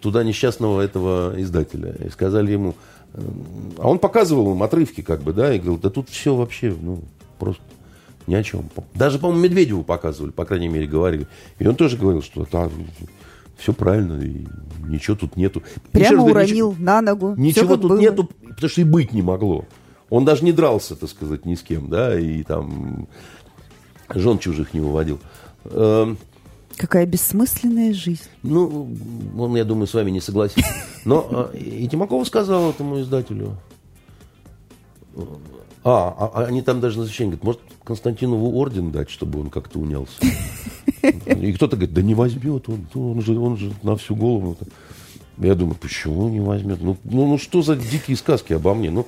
[0.00, 2.74] туда несчастного этого издателя и сказали ему,
[3.14, 7.00] а он показывал им отрывки, как бы, да, и говорил, да тут все вообще, ну,
[7.38, 7.62] просто
[8.26, 8.68] ни о чем.
[8.94, 11.26] Даже, по-моему, Медведеву показывали, по крайней мере, говорили.
[11.58, 12.70] И он тоже говорил, что да,
[13.56, 14.46] все правильно, и
[14.86, 15.62] ничего тут нету.
[15.92, 17.34] Прямо раз, уронил ничего, на ногу.
[17.36, 17.98] Ничего тут было.
[17.98, 19.64] нету, потому что и быть не могло.
[20.10, 23.08] Он даже не дрался, так сказать, ни с кем, да, и там
[24.14, 25.20] жен чужих не выводил.
[26.76, 28.24] Какая бессмысленная жизнь.
[28.42, 28.88] Ну,
[29.38, 30.68] он, я думаю, с вами не согласится.
[31.04, 33.56] Но э, и Тимакова сказал этому издателю.
[35.84, 39.50] А, а, а они там даже на заключение говорят, может, Константинову орден дать, чтобы он
[39.50, 40.14] как-то унялся.
[41.02, 44.56] И кто-то говорит, да не возьмет, он, он, же, он же на всю голову.
[45.36, 46.80] Я думаю, почему не возьмет?
[46.80, 48.90] Ну, ну, ну что за дикие сказки обо мне?
[48.90, 49.06] Ну,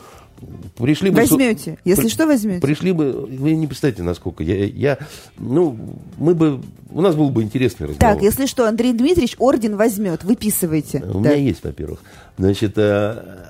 [0.76, 1.16] Пришли бы...
[1.16, 1.78] Возьмете.
[1.84, 2.61] Если при, что, возьмете.
[2.61, 3.12] Пришли бы...
[3.26, 4.42] Вы не представляете, насколько.
[4.42, 4.99] Я, я,
[5.38, 5.78] ну,
[6.18, 6.61] мы бы...
[6.90, 8.14] У нас был бы интересный разговор.
[8.14, 10.24] Так, если что, Андрей Дмитриевич орден возьмет.
[10.24, 10.99] Выписывайте.
[10.99, 11.30] У да.
[11.30, 12.01] меня есть, во-первых.
[12.36, 13.44] Значит, э,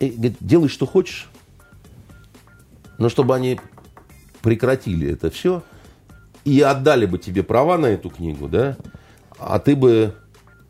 [0.00, 0.10] э,
[0.40, 1.28] делай, что хочешь.
[2.98, 3.60] Но чтобы они
[4.42, 5.62] прекратили это все
[6.48, 8.76] и отдали бы тебе права на эту книгу, да,
[9.38, 10.14] а ты бы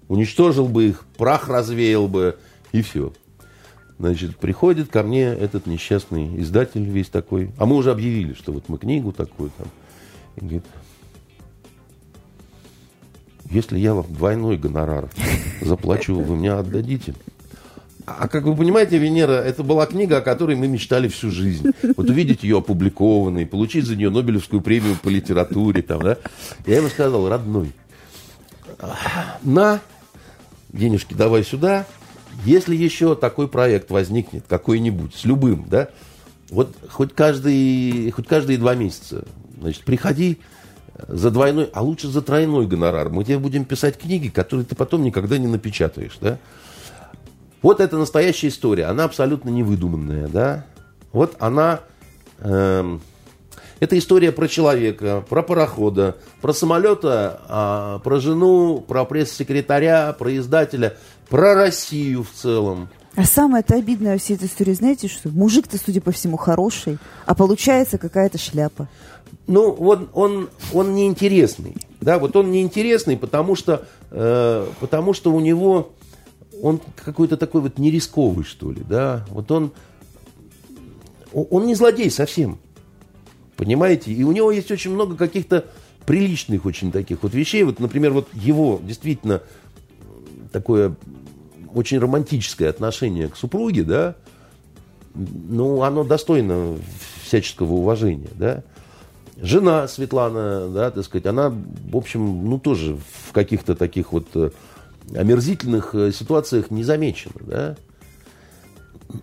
[0.09, 2.39] уничтожил бы их, прах развеял бы,
[2.73, 3.13] и все.
[3.99, 7.51] Значит, приходит ко мне этот несчастный издатель весь такой.
[7.59, 9.67] А мы уже объявили, что вот мы книгу такую там.
[10.37, 10.65] И говорит,
[13.51, 15.11] если я вам двойной гонорар
[15.61, 17.15] заплачу, вы мне отдадите.
[18.07, 21.73] А как вы понимаете, Венера, это была книга, о которой мы мечтали всю жизнь.
[21.97, 25.83] Вот увидеть ее опубликованной, получить за нее Нобелевскую премию по литературе.
[25.83, 26.17] Там, да?
[26.67, 27.73] Я ему сказал, родной,
[29.43, 29.81] на,
[30.73, 31.87] денежки давай сюда,
[32.45, 35.89] если еще такой проект возникнет, какой-нибудь, с любым, да,
[36.51, 39.25] вот хоть каждые, хоть каждые два месяца,
[39.61, 40.39] значит, приходи
[41.07, 43.11] за двойной, а лучше за тройной гонорар.
[43.11, 46.39] Мы тебе будем писать книги, которые ты потом никогда не напечатаешь, да.
[47.63, 50.65] Вот это настоящая история, она абсолютно невыдуманная, да.
[51.13, 51.81] Вот она,
[52.39, 52.99] э,
[53.81, 60.97] это история про человека, про парохода, про самолета, а, про жену, про пресс-секретаря, про издателя
[61.29, 62.89] про Россию в целом.
[63.15, 67.35] А самое-то обидное во всей этой истории, знаете, что мужик-то, судя по всему, хороший, а
[67.35, 68.89] получается какая-то шляпа.
[69.47, 71.77] Ну, вот он, он неинтересный.
[72.01, 75.93] Да, вот он неинтересный, потому что, э, потому что у него
[76.63, 79.27] он какой-то такой вот нерисковый, что ли, да.
[79.31, 79.73] Вот он,
[81.33, 82.59] он не злодей совсем,
[83.59, 84.13] понимаете?
[84.13, 85.67] И у него есть очень много каких-то
[86.07, 87.65] приличных очень таких вот вещей.
[87.65, 89.43] Вот, например, вот его действительно
[90.53, 90.95] такое
[91.75, 94.15] очень романтическое отношение к супруге, да,
[95.15, 96.79] ну, оно достойно
[97.23, 98.63] всяческого уважения, да.
[99.37, 102.97] Жена Светлана, да, так сказать, она, в общем, ну, тоже
[103.27, 104.51] в каких-то таких вот э,
[105.15, 107.77] омерзительных э, ситуациях не замечена, да.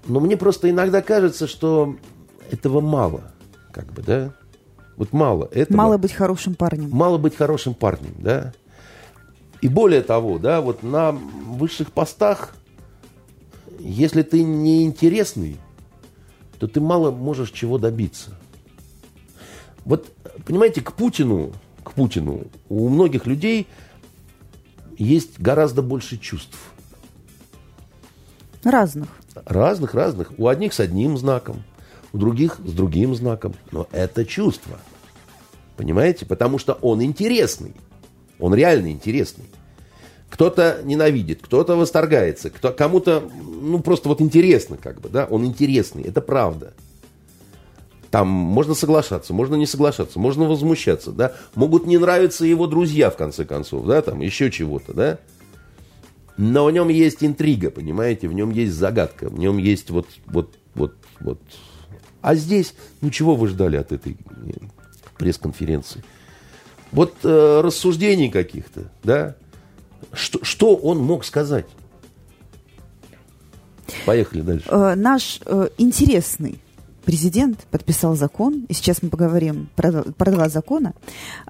[0.07, 1.95] Но мне просто иногда кажется, что
[2.51, 3.23] этого мало,
[3.75, 4.33] как бы, да.
[4.95, 5.77] Вот мало этого.
[5.77, 6.89] Мало быть хорошим парнем.
[6.91, 8.53] Мало быть хорошим парнем, да.
[9.61, 12.55] И более того, да, вот на высших постах
[13.79, 15.57] если ты не интересный,
[16.59, 18.31] то ты мало можешь чего добиться.
[19.83, 20.11] Вот,
[20.45, 21.53] понимаете, к Путину,
[21.83, 23.67] к Путину у многих людей
[24.97, 26.57] есть гораздо больше чувств.
[28.63, 29.09] Разных.
[29.45, 30.31] Разных, разных.
[30.39, 31.63] У одних с одним знаком,
[32.15, 33.53] у других с другим знаком.
[33.71, 34.79] Но это чувство.
[35.75, 36.25] Понимаете?
[36.25, 37.73] Потому что он интересный.
[38.39, 39.45] Он реально интересный.
[40.29, 43.23] Кто-то ненавидит, кто-то восторгается, кто, кому-то,
[43.61, 46.73] ну, просто вот интересно, как бы, да, он интересный, это правда.
[48.11, 51.33] Там можно соглашаться, можно не соглашаться, можно возмущаться, да.
[51.53, 55.19] Могут не нравиться его друзья, в конце концов, да, там еще чего-то, да.
[56.37, 60.55] Но в нем есть интрига, понимаете, в нем есть загадка, в нем есть вот, вот,
[60.73, 61.39] вот, вот.
[62.25, 64.53] А здесь, ну чего вы ждали от этой э,
[65.19, 66.03] пресс-конференции?
[66.91, 69.35] Вот э, рассуждений каких-то, да,
[70.11, 71.67] что, что он мог сказать?
[74.07, 74.65] Поехали дальше.
[74.69, 76.59] Э, наш э, интересный
[77.05, 80.93] президент подписал закон, и сейчас мы поговорим про, про два закона,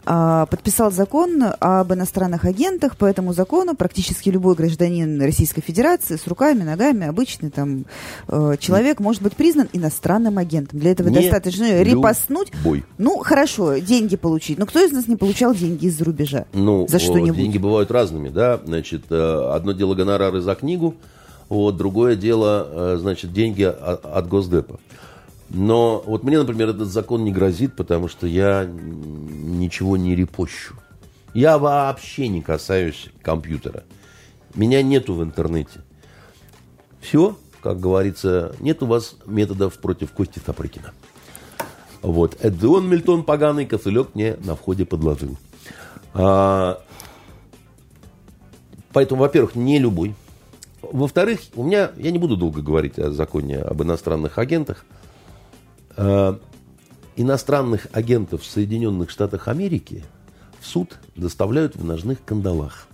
[0.05, 6.27] а, подписал закон об иностранных агентах, по этому закону практически любой гражданин Российской Федерации с
[6.27, 7.85] руками, ногами, обычный там
[8.27, 10.79] э, человек может быть признан иностранным агентом.
[10.79, 12.51] Для этого не достаточно репостнуть.
[12.63, 12.83] Бой.
[12.97, 14.57] Ну, хорошо, деньги получить.
[14.57, 16.45] Но кто из нас не получал деньги из-за рубежа?
[16.53, 17.37] Ну, за что-нибудь?
[17.37, 18.59] Деньги бывают разными, да.
[18.63, 20.95] Значит, э, одно дело гонорары за книгу,
[21.49, 24.79] вот, другое дело, э, значит, деньги от Госдепа.
[25.49, 30.75] Но вот мне, например, этот закон не грозит, потому что я ничего не репощу.
[31.33, 33.83] Я вообще не касаюсь компьютера.
[34.55, 35.81] Меня нету в интернете.
[37.01, 40.93] Все, как говорится, нет у вас методов против Кости Сапрыкина.
[42.01, 42.37] Вот.
[42.41, 45.37] Это он, Мильтон, поганый косылек мне на входе подложил.
[46.13, 46.81] А,
[48.93, 50.15] поэтому, во-первых, не любой.
[50.81, 54.85] Во-вторых, у меня, я не буду долго говорить о законе об иностранных агентах–
[57.15, 60.03] иностранных агентов в Соединенных Штатах Америки
[60.59, 62.87] в суд доставляют в ножных кандалах,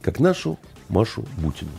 [0.00, 0.58] как нашу
[0.88, 1.70] Машу Бутину.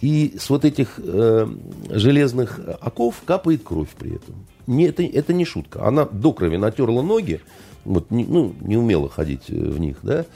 [0.00, 1.46] И с вот этих э,
[1.88, 4.34] железных оков капает кровь при этом.
[4.66, 5.86] Не, это, это не шутка.
[5.86, 7.40] Она до крови натерла ноги,
[7.84, 10.26] вот, не, ну, не умела ходить э, в них, да,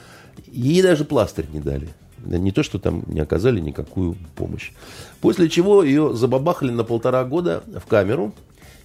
[0.47, 1.89] ей даже пластырь не дали.
[2.25, 4.71] Не то, что там не оказали никакую помощь.
[5.21, 8.33] После чего ее забабахали на полтора года в камеру,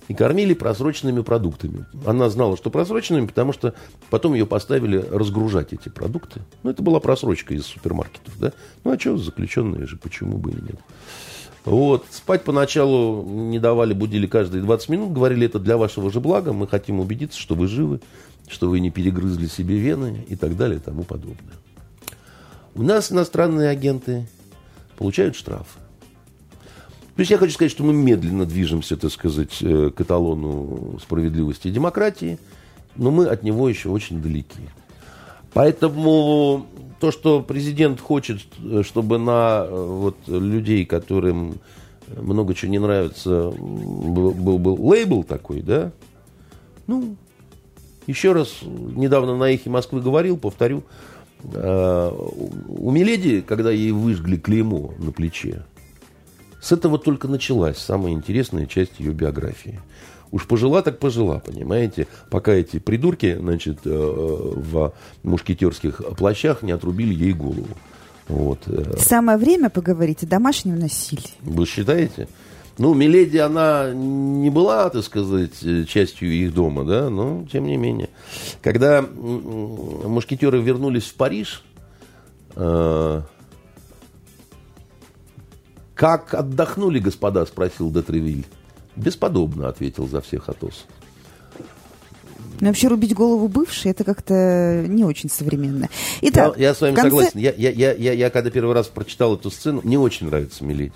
[0.08, 1.86] и кормили просроченными продуктами.
[2.04, 3.74] Она знала, что просроченными, потому что
[4.10, 6.42] потом ее поставили разгружать эти продукты.
[6.62, 8.52] Ну, это была просрочка из супермаркетов, да?
[8.84, 10.78] Ну, а что, заключенные же, почему бы и нет?
[11.64, 12.04] Вот.
[12.10, 16.68] Спать поначалу не давали, будили каждые 20 минут, говорили, это для вашего же блага, мы
[16.68, 18.00] хотим убедиться, что вы живы,
[18.48, 21.54] что вы не перегрызли себе вены и так далее и тому подобное.
[22.74, 24.26] У нас иностранные агенты
[24.96, 25.78] получают штрафы.
[27.16, 31.68] То есть я хочу сказать, что мы медленно движемся, так сказать, э, к эталону справедливости
[31.68, 32.40] и демократии,
[32.96, 34.68] но мы от него еще очень далеки.
[35.52, 36.66] Поэтому
[36.98, 41.60] то, что президент хочет, э, чтобы на э, вот, людей, которым
[42.08, 45.92] много чего не нравится, был, был, был лейбл такой, да,
[46.88, 47.14] ну,
[48.08, 50.82] еще раз, недавно на эхе Москвы говорил, повторю,
[51.42, 55.62] у Миледи, когда ей выжгли клеймо на плече,
[56.64, 59.80] с этого только началась самая интересная часть ее биографии.
[60.30, 67.12] Уж пожила так пожила, понимаете, пока эти придурки, значит, э, в мушкетерских плащах не отрубили
[67.12, 67.68] ей голову.
[68.28, 68.60] Вот.
[68.66, 68.94] Э.
[68.98, 71.34] Самое время поговорить о домашнем насилии.
[71.42, 72.28] Вы считаете?
[72.78, 75.52] Ну, Миледи, она не была, так сказать,
[75.86, 78.08] частью их дома, да, но тем не менее.
[78.62, 81.62] Когда мушкетеры вернулись в Париж,
[82.56, 83.22] э,
[85.94, 88.46] «Как отдохнули, господа?»– спросил Детревиль.
[88.96, 90.86] «Бесподобно»,– ответил за всех Атос.
[92.60, 95.88] Но вообще рубить голову бывшей, это как-то не очень современно.
[96.22, 97.10] Итак, я, я с вами конце...
[97.10, 97.38] согласен.
[97.38, 100.92] Я, я, я, я, я когда первый раз прочитал эту сцену, мне очень нравится Миледи.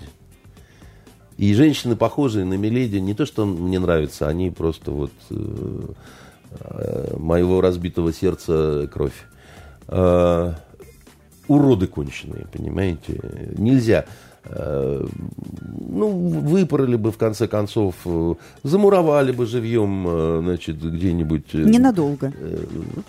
[1.37, 5.35] И женщины, похожие на Миледи, не то, что мне нравится, они просто вот э,
[6.59, 9.13] э, моего разбитого сердца кровь.
[9.87, 10.53] Э,
[11.47, 13.21] уроды конченые, понимаете?
[13.57, 14.05] Нельзя.
[14.45, 15.05] Э,
[15.89, 18.33] ну, выпороли бы, в конце концов, э,
[18.63, 21.53] замуровали бы живьем, э, значит, где-нибудь...
[21.53, 22.33] Ненадолго.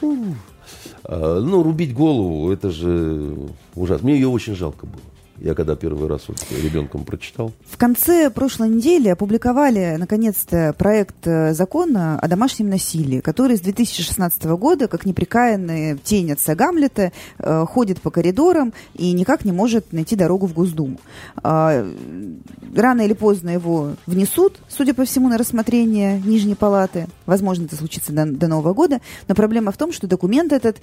[0.02, 0.34] Ну,
[1.08, 3.36] ну, рубить голову, это же
[3.74, 4.08] ужасно.
[4.08, 5.00] Мне ее очень жалко было.
[5.40, 7.52] Я когда первый раз вот ребенком прочитал.
[7.66, 14.44] В конце прошлой недели опубликовали, наконец-то, проект э, закона о домашнем насилии, который с 2016
[14.44, 20.14] года, как неприкаянная тень отца Гамлета, э, ходит по коридорам и никак не может найти
[20.14, 21.00] дорогу в Госдуму.
[21.42, 21.86] А,
[22.76, 27.06] рано или поздно его внесут, судя по всему, на рассмотрение Нижней Палаты.
[27.24, 29.00] Возможно, это случится до, до Нового года.
[29.26, 30.76] Но проблема в том, что документ этот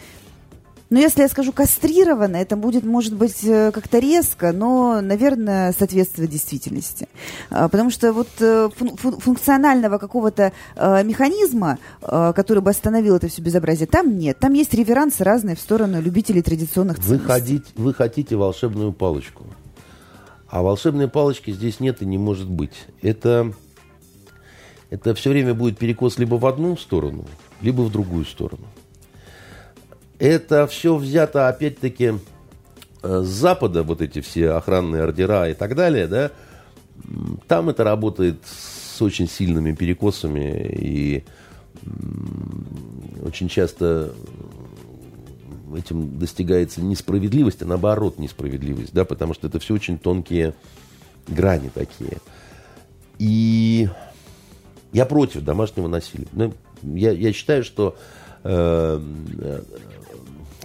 [0.89, 6.29] ну, если я скажу кастрировано, это будет, может быть, э, как-то резко, но, наверное, соответствует
[6.29, 7.09] действительности.
[7.49, 13.87] А, потому что вот э, функционального какого-то э, механизма, который бы остановил это все безобразие,
[13.87, 14.39] там нет.
[14.39, 17.23] Там есть реверансы разные в сторону любителей традиционных ценностей.
[17.23, 19.43] Вы, ходите, вы хотите волшебную палочку.
[20.47, 22.85] А волшебной палочки здесь нет и не может быть.
[23.01, 23.51] Это,
[24.89, 27.25] это все время будет перекос либо в одну сторону,
[27.61, 28.63] либо в другую сторону.
[30.19, 32.13] Это все взято, опять-таки,
[33.03, 36.31] э, с Запада, вот эти все охранные ордера и так далее, да,
[37.47, 41.23] там это работает с очень сильными перекосами и
[43.23, 44.13] очень часто
[45.75, 50.53] этим достигается несправедливость, а наоборот несправедливость, да, потому что это все очень тонкие
[51.27, 52.17] грани такие.
[53.19, 53.89] И
[54.93, 56.27] я против домашнего насилия.
[56.31, 56.53] Ну,
[56.83, 57.97] я, я считаю, что
[58.43, 58.99] э,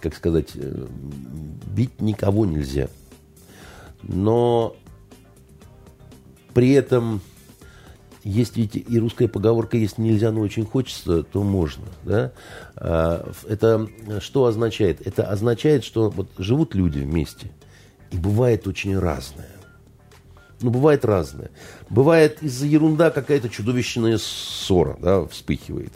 [0.02, 0.86] как сказать, э,
[1.66, 2.88] бить никого нельзя.
[4.02, 4.76] Но
[6.52, 7.20] при этом
[8.24, 11.86] есть ведь и русская поговорка, если нельзя, но очень хочется, то можно.
[12.04, 12.32] Да?
[12.76, 13.88] А, это
[14.20, 15.04] что означает?
[15.06, 17.50] Это означает, что вот живут люди вместе,
[18.10, 19.48] и бывает очень разное.
[20.60, 21.50] Ну, бывает разное.
[21.90, 25.92] Бывает из-за ерунда какая-то чудовищная ссора да, вспыхивает.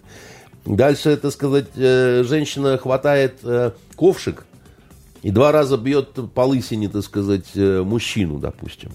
[0.67, 4.45] Дальше, это сказать, э, женщина хватает э, ковшик
[5.23, 8.91] и два раза бьет по лысине, так сказать, э, мужчину, допустим.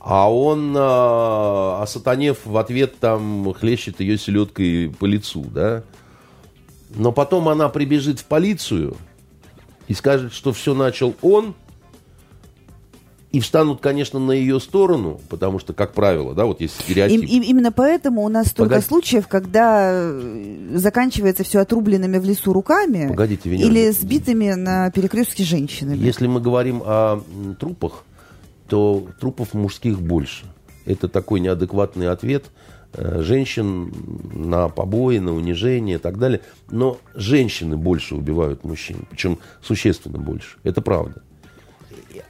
[0.00, 5.82] А он, осатанев в ответ, там, хлещет ее селедкой по лицу, да.
[6.94, 8.98] Но потом она прибежит в полицию
[9.88, 11.54] и скажет, что все начал он,
[13.34, 17.24] и встанут, конечно, на ее сторону, потому что, как правило, да, вот есть стереотип.
[17.24, 18.86] И, и, именно поэтому у нас столько Погоди.
[18.86, 23.68] случаев, когда э, заканчивается все отрубленными в лесу руками Погодите, Венера.
[23.68, 25.96] или сбитыми на перекрестке женщинами.
[25.96, 27.24] Если мы говорим о
[27.58, 28.04] трупах,
[28.68, 30.46] то трупов мужских больше.
[30.86, 32.44] Это такой неадекватный ответ
[32.92, 33.92] э, женщин
[34.32, 36.40] на побои, на унижение и так далее.
[36.70, 40.58] Но женщины больше убивают мужчин, причем существенно больше.
[40.62, 41.24] Это правда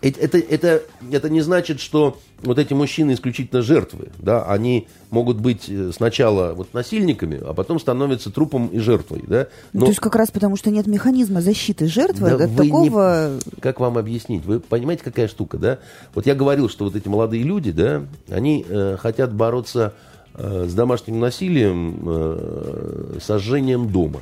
[0.01, 4.09] это, это, это не значит, что вот эти мужчины исключительно жертвы.
[4.19, 4.45] Да?
[4.45, 9.25] Они могут быть э, сначала вот насильниками, а потом становятся трупом и жертвой.
[9.27, 9.49] Да?
[9.73, 9.83] Но...
[9.83, 13.39] То есть как раз потому, что нет механизма защиты жертвы да от такого...
[13.45, 13.61] Не...
[13.61, 14.45] Как вам объяснить?
[14.45, 15.59] Вы понимаете, какая штука?
[15.59, 15.79] Да?
[16.15, 19.95] Вот я говорил, что вот эти молодые люди, да, они э, хотят бороться
[20.35, 24.21] э, с домашним насилием, э, сожжением дома.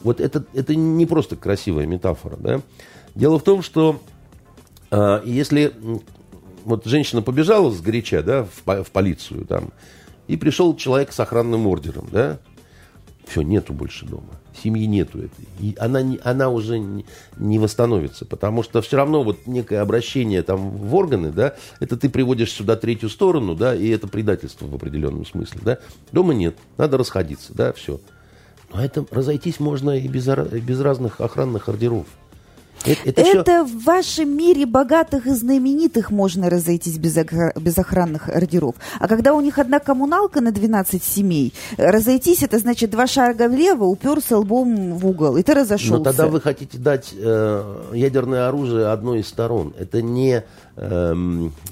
[0.00, 2.36] Вот это, это не просто красивая метафора.
[2.38, 2.60] Да?
[3.14, 4.00] Дело в том, что
[5.24, 5.74] если
[6.64, 9.72] вот женщина побежала с горяча, да, в, в полицию там,
[10.26, 12.38] и пришел человек с охранным ордером, да,
[13.26, 14.40] все, нету больше дома.
[14.62, 15.46] Семьи нету этой.
[15.60, 17.04] И она, она уже не,
[17.36, 22.08] не восстановится, потому что все равно вот некое обращение там в органы, да, это ты
[22.08, 25.78] приводишь сюда третью сторону, да, и это предательство в определенном смысле, да.
[26.10, 28.00] Дома нет, надо расходиться, да, все.
[28.72, 32.06] Но это разойтись можно и без, без разных охранных ордеров.
[32.84, 37.16] Это, это, это в вашем мире богатых и знаменитых можно разойтись без,
[37.56, 38.76] без охранных ордеров.
[38.98, 43.84] А когда у них одна коммуналка на 12 семей, разойтись это значит два шага влево,
[43.84, 45.98] уперся лбом в угол, и ты разошелся.
[45.98, 49.74] Но тогда вы хотите дать э, ядерное оружие одной из сторон.
[49.78, 50.44] Это не,
[50.76, 51.14] э,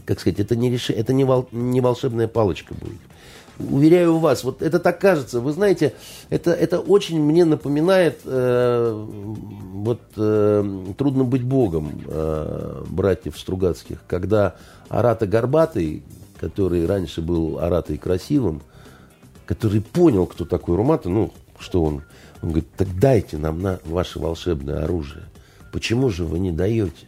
[0.04, 2.98] как сказать, это не, реши, это не, вол, не волшебная палочка будет.
[3.58, 5.40] Уверяю вас, вот это так кажется.
[5.40, 5.94] Вы знаете,
[6.28, 9.06] это, это очень мне напоминает э,
[9.72, 14.56] вот э, «Трудно быть Богом» э, братьев Стругацких, когда
[14.90, 16.02] Арата Горбатый,
[16.38, 18.60] который раньше был Аратой Красивым,
[19.46, 22.02] который понял, кто такой Румата, ну, что он,
[22.42, 25.24] он говорит, так дайте нам на ваше волшебное оружие.
[25.72, 27.06] Почему же вы не даете?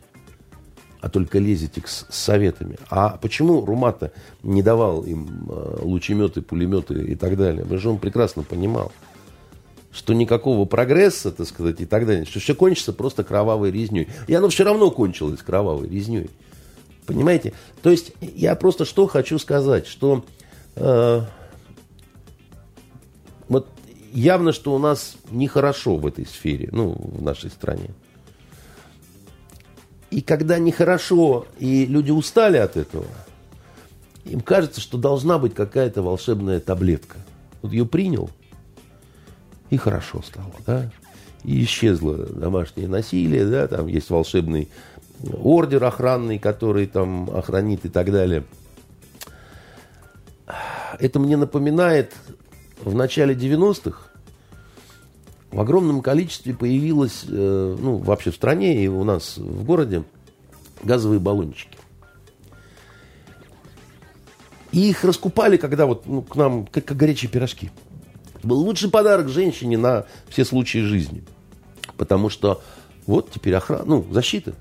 [1.01, 2.77] А только лезете с советами.
[2.91, 7.63] А почему Румата не давал им э, лучеметы, пулеметы и так далее?
[7.63, 8.93] Потому что он прекрасно понимал,
[9.93, 14.09] что никакого прогресса, так сказать, и так далее, что все кончится просто кровавой резней.
[14.27, 16.31] И оно все равно кончилось кровавой резней.
[17.07, 17.53] Понимаете?
[17.83, 20.25] То есть я просто что хочу сказать, что
[20.77, 21.23] э,
[23.49, 23.69] вот
[24.13, 27.91] явно, что у нас нехорошо в этой сфере, ну, в нашей стране.
[30.11, 33.05] И когда нехорошо, и люди устали от этого,
[34.25, 37.19] им кажется, что должна быть какая-то волшебная таблетка.
[37.63, 38.31] Вот ее принял,
[39.71, 40.91] и хорошо стало, да.
[41.45, 44.69] И исчезло домашнее насилие, да, там есть волшебный
[45.43, 48.45] ордер охранный, который там охранит и так далее.
[50.99, 52.15] Это мне напоминает
[52.83, 54.08] в начале 90-х
[55.51, 60.05] в огромном количестве появилось, э, ну, вообще в стране и у нас в городе
[60.83, 61.79] газовые баллончики.
[64.73, 67.71] И их раскупали, когда вот ну, к нам, как, как горячие пирожки.
[68.43, 71.25] Был лучший подарок женщине на все случаи жизни.
[71.97, 72.63] Потому что
[73.07, 74.55] вот теперь охрана, ну, защита.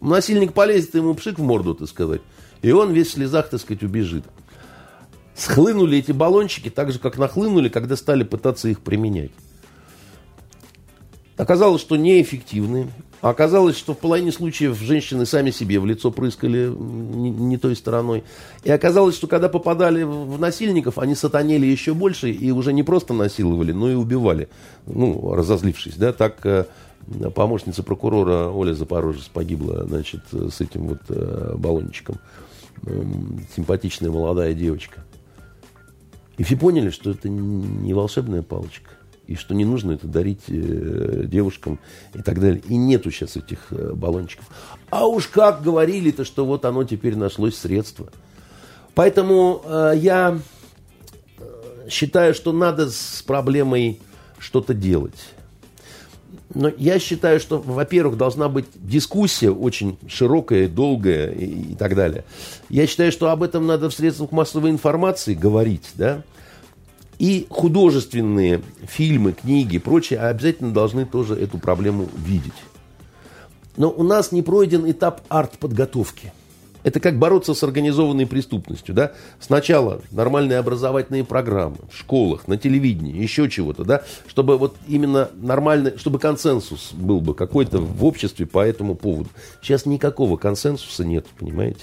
[0.00, 2.20] Насильник полезет, ему пшик в морду, так сказать.
[2.60, 4.24] И он весь в слезах, так сказать, убежит.
[5.34, 9.30] Схлынули эти баллончики так же, как нахлынули, когда стали пытаться их применять.
[11.36, 12.88] Оказалось, что неэффективны.
[13.20, 18.22] Оказалось, что в половине случаев женщины сами себе в лицо прыскали не, не той стороной.
[18.62, 23.14] И оказалось, что когда попадали в насильников, они сатанели еще больше и уже не просто
[23.14, 24.48] насиловали, но и убивали,
[24.86, 25.96] ну, разозлившись.
[25.96, 26.12] Да?
[26.12, 26.66] Так э,
[27.34, 32.20] помощница прокурора Оля Запорожец погибла значит, с этим вот э, баллончиком.
[33.56, 35.02] Симпатичная молодая девочка.
[36.36, 38.90] И все поняли, что это не волшебная палочка
[39.26, 41.78] и что не нужно это дарить э, девушкам
[42.14, 42.62] и так далее.
[42.68, 44.46] И нету сейчас этих э, баллончиков.
[44.90, 48.10] А уж как говорили-то, что вот оно теперь нашлось средство.
[48.94, 50.38] Поэтому э, я
[51.38, 54.00] э, считаю, что надо с проблемой
[54.38, 55.34] что-то делать.
[56.52, 62.24] Но я считаю, что, во-первых, должна быть дискуссия очень широкая, долгая и, и так далее.
[62.68, 66.22] Я считаю, что об этом надо в средствах массовой информации говорить, да,
[67.18, 72.52] и художественные фильмы, книги и прочее обязательно должны тоже эту проблему видеть.
[73.76, 76.32] Но у нас не пройден этап арт-подготовки.
[76.84, 78.94] Это как бороться с организованной преступностью.
[78.94, 79.12] Да?
[79.40, 84.02] Сначала нормальные образовательные программы в школах, на телевидении, еще чего-то, да?
[84.28, 89.30] чтобы вот именно нормальный, чтобы консенсус был бы какой-то в обществе по этому поводу.
[89.62, 91.80] Сейчас никакого консенсуса нет, понимаете?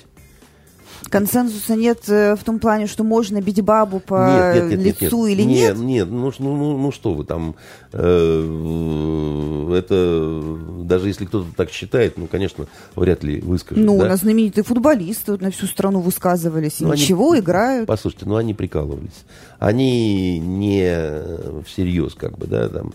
[1.09, 5.27] Консенсуса нет э, в том плане, что можно бить бабу по нет, нет, нет, лицу
[5.27, 5.39] нет, нет.
[5.39, 5.77] или нет?
[5.77, 7.55] Нет, нет, ну, ну, ну, что вы там,
[7.93, 10.41] э, это
[10.83, 13.83] даже если кто-то так считает, ну, конечно, вряд ли выскажет.
[13.83, 14.05] Ну, да?
[14.05, 17.87] у нас знаменитые футболисты вот на всю страну высказывались, и ну, ничего, они, играют.
[17.87, 19.25] Послушайте, ну, они прикалывались.
[19.59, 22.93] Они не всерьез, как бы, да, там.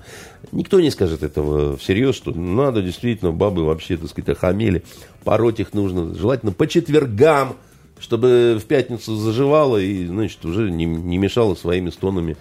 [0.52, 4.82] Никто не скажет этого всерьез, что надо действительно, бабы вообще, так сказать, охамели,
[5.24, 7.56] пороть их нужно, желательно по четвергам,
[7.98, 12.36] чтобы в пятницу заживало и, значит, уже не, не мешало своими стонами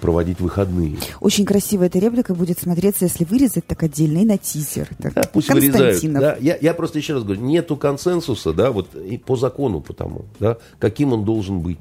[0.00, 0.96] проводить выходные.
[1.20, 4.88] Очень красиво эта реплика будет смотреться, если вырезать так отдельно и на тизер.
[4.98, 5.14] Так.
[5.14, 6.02] Да, пусть вырезают.
[6.12, 6.36] Да.
[6.40, 10.58] Я, я просто еще раз говорю, нету консенсуса, да, вот и по закону потому, да,
[10.78, 11.80] каким он должен быть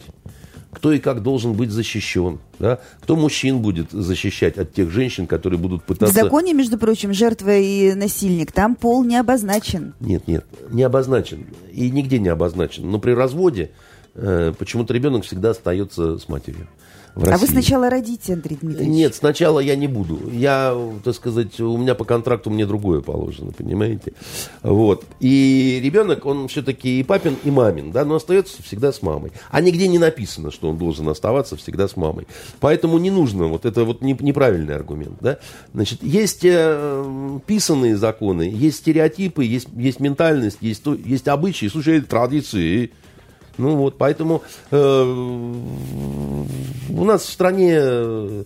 [0.73, 2.79] кто и как должен быть защищен, да?
[3.01, 6.13] кто мужчин будет защищать от тех женщин, которые будут пытаться...
[6.13, 9.93] В законе, между прочим, жертва и насильник, там пол не обозначен.
[9.99, 11.45] Нет, нет, не обозначен.
[11.71, 12.89] И нигде не обозначен.
[12.89, 13.71] Но при разводе
[14.15, 16.67] э, почему-то ребенок всегда остается с матерью
[17.15, 17.33] в России.
[17.33, 18.93] А вы сначала родите, Андрей Дмитриевич?
[18.93, 20.29] Нет, сначала я не буду.
[20.31, 24.13] Я, так сказать, у меня по контракту мне другое положено, понимаете?
[24.61, 25.05] Вот.
[25.19, 29.31] И ребенок, он все-таки и папин, и мамин, да, но остается всегда с мамой.
[29.51, 32.27] А нигде не написано, что он должен оставаться всегда с мамой.
[32.59, 35.39] Поэтому не нужно, вот это вот неправильный аргумент, да.
[35.73, 42.91] Значит, есть э, писанные законы, есть стереотипы, есть, есть ментальность, есть, есть обычаи, слушай, традиции,
[43.57, 44.41] ну вот, поэтому
[44.71, 45.03] э,
[47.03, 48.43] у нас в стране э,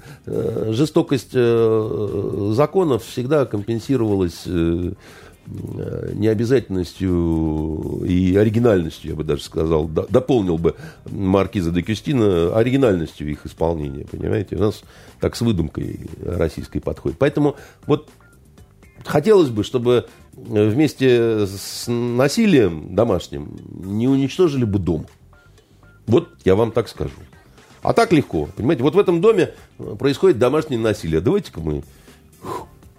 [0.72, 4.92] жестокость э, законов всегда компенсировалась э,
[6.14, 10.76] необязательностью и оригинальностью, я бы даже сказал, дополнил бы
[11.06, 14.58] Маркиза де Кюстина оригинальностью их исполнения, понимаете?
[14.58, 14.82] У нас
[15.22, 17.18] так с выдумкой российской подходит.
[17.18, 17.56] Поэтому
[17.86, 18.10] вот
[19.06, 20.08] хотелось бы, чтобы
[20.38, 25.08] вместе с насилием домашним не уничтожили бы дом.
[26.06, 27.16] Вот я вам так скажу.
[27.82, 28.48] А так легко.
[28.56, 29.54] Понимаете, вот в этом доме
[30.00, 31.22] происходит домашнее насилие.
[31.22, 31.84] Давайте-ка мы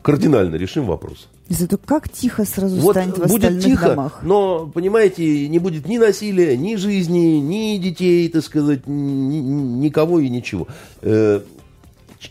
[0.03, 1.29] кардинально решим вопрос.
[1.49, 4.21] Зато как тихо сразу вот станет в будет тихо, домах.
[4.23, 10.29] Но, понимаете, не будет ни насилия, ни жизни, ни детей, так сказать, ни, никого и
[10.29, 10.69] ничего.
[11.01, 11.41] Э,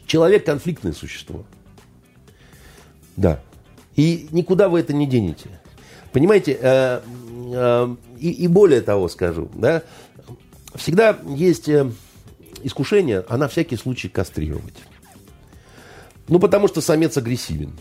[0.05, 1.43] человек конфликтное существо.
[3.15, 3.41] Да.
[3.98, 5.49] И никуда вы это не денете.
[6.14, 7.02] Понимаете, э,
[7.53, 9.82] э, и, и более того скажу, да,
[10.76, 11.91] всегда есть э,
[12.64, 14.76] искушение, а на всякий случай кастрировать.
[16.28, 17.74] Ну, потому что самец агрессивен.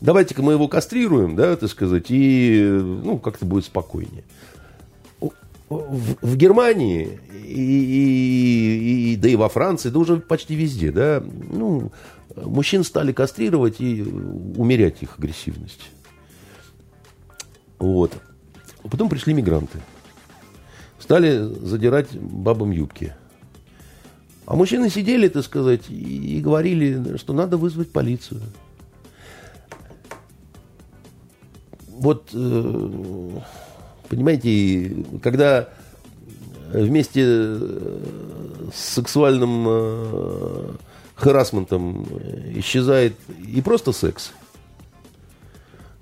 [0.00, 4.24] давайте-ка мы его кастрируем, да, так сказать, и, ну, как-то будет спокойнее.
[5.70, 11.24] В, в Германии и, и, и, да и во Франции, да уже почти везде, да,
[11.24, 11.90] ну,
[12.36, 15.90] мужчин стали кастрировать и умерять их агрессивность.
[17.78, 18.12] Вот.
[18.82, 19.78] Потом пришли мигранты.
[20.98, 23.14] Стали задирать бабам юбки.
[24.46, 28.42] А мужчины сидели, так сказать, и говорили, что надо вызвать полицию.
[31.88, 33.30] Вот, э,
[34.08, 35.70] понимаете, когда
[36.72, 37.56] вместе
[38.74, 40.72] с сексуальным э,
[41.14, 42.06] харасментом
[42.56, 43.14] исчезает
[43.46, 44.32] и просто секс,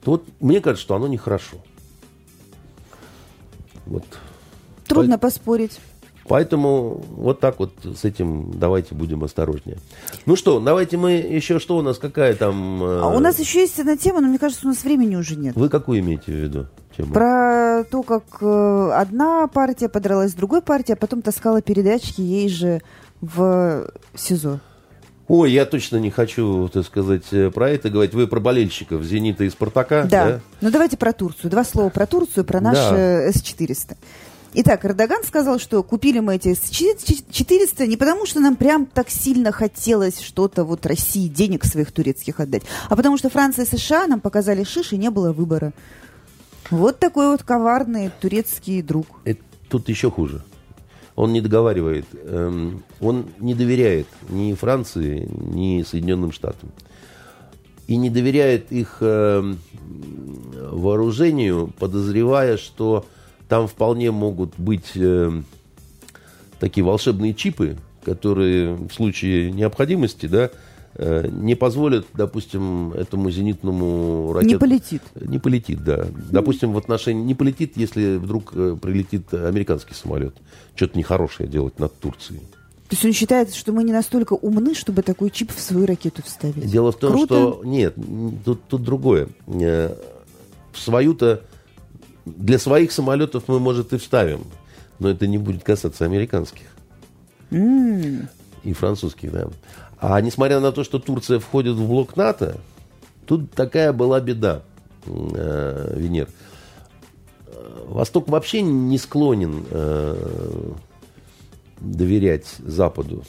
[0.02, 1.58] то вот мне кажется, что оно нехорошо.
[3.86, 4.04] Вот.
[4.86, 5.28] Трудно По...
[5.28, 5.80] поспорить.
[6.28, 9.78] Поэтому вот так вот с этим давайте будем осторожнее.
[10.24, 12.82] Ну что, давайте мы еще что у нас, какая там...
[12.82, 13.00] Э...
[13.00, 15.56] А у нас еще есть одна тема, но мне кажется, у нас времени уже нет.
[15.56, 16.66] Вы какую имеете в виду?
[16.96, 17.12] Тему?
[17.12, 22.48] Про то, как э, одна партия подралась с другой партией, а потом таскала передачки ей
[22.48, 22.82] же
[23.20, 24.60] в СИЗО.
[25.34, 28.12] Ой, я точно не хочу, так сказать, э, про это говорить.
[28.12, 30.02] Вы про болельщиков «Зенита» и «Спартака».
[30.02, 30.26] Да.
[30.26, 30.40] да?
[30.60, 31.50] Ну, давайте про Турцию.
[31.50, 32.94] Два слова про Турцию, про наш да.
[32.94, 33.96] Э, С-400.
[34.52, 39.52] Итак, Эрдоган сказал, что купили мы эти С-400 не потому, что нам прям так сильно
[39.52, 44.20] хотелось что-то вот России, денег своих турецких отдать, а потому что Франция и США нам
[44.20, 45.72] показали шиш, и не было выбора.
[46.68, 49.06] Вот такой вот коварный турецкий друг.
[49.24, 49.40] Это
[49.70, 50.42] тут еще хуже.
[51.14, 56.70] Он не договаривает, эм, он не доверяет ни Франции, ни Соединенным Штатам.
[57.86, 59.58] И не доверяет их эм,
[60.70, 63.04] вооружению, подозревая, что
[63.48, 65.42] там вполне могут быть э,
[66.58, 70.50] такие волшебные чипы, которые в случае необходимости, да,
[70.98, 74.52] не позволят, допустим, этому зенитному ракету...
[74.52, 75.02] Не полетит.
[75.14, 76.06] Не полетит, да.
[76.30, 77.22] Допустим, в отношении...
[77.22, 80.34] Не полетит, если вдруг э, прилетит американский самолет.
[80.74, 82.40] Что-то нехорошее делать над Турцией.
[82.40, 86.22] То есть он считает, что мы не настолько умны, чтобы такой чип в свою ракету
[86.22, 86.70] вставить.
[86.70, 87.34] Дело в том, Круто.
[87.34, 87.62] что...
[87.64, 87.94] Нет,
[88.44, 89.28] тут, тут другое.
[89.46, 89.94] Э,
[90.72, 91.40] в свою-то
[92.26, 94.42] для своих самолетов мы, может, и вставим,
[94.98, 96.66] но это не будет касаться американских.
[97.50, 98.26] Mm.
[98.64, 99.48] И французских, да.
[100.02, 102.56] А несмотря на то, что Турция входит в блок НАТО,
[103.24, 104.62] тут такая была беда,
[105.06, 106.28] э, Венер.
[107.86, 110.72] Восток вообще не склонен э,
[111.78, 113.22] доверять Западу.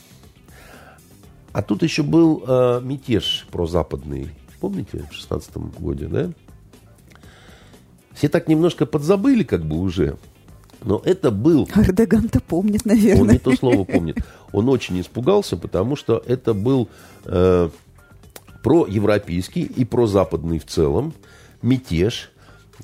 [1.52, 4.32] А тут еще был э, мятеж прозападный.
[4.60, 6.32] Помните, в 16 году, да?
[8.16, 10.18] Все так немножко подзабыли как бы уже.
[10.84, 11.68] Но это был...
[11.76, 13.22] Эрдоган-то помнит, наверное.
[13.22, 14.18] Он не то слово помнит.
[14.52, 16.90] Он очень испугался, потому что это был
[17.26, 17.70] э,
[18.62, 21.14] проевропейский и прозападный в целом
[21.62, 22.32] мятеж,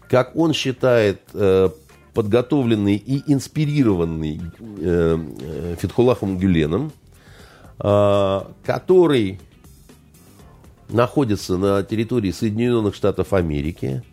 [0.09, 1.69] как он считает, э,
[2.13, 6.91] подготовленный и инспирированный э, э Фетхулахом Гюленом,
[7.79, 9.39] э, который
[10.89, 14.03] находится на территории Соединенных Штатов Америки,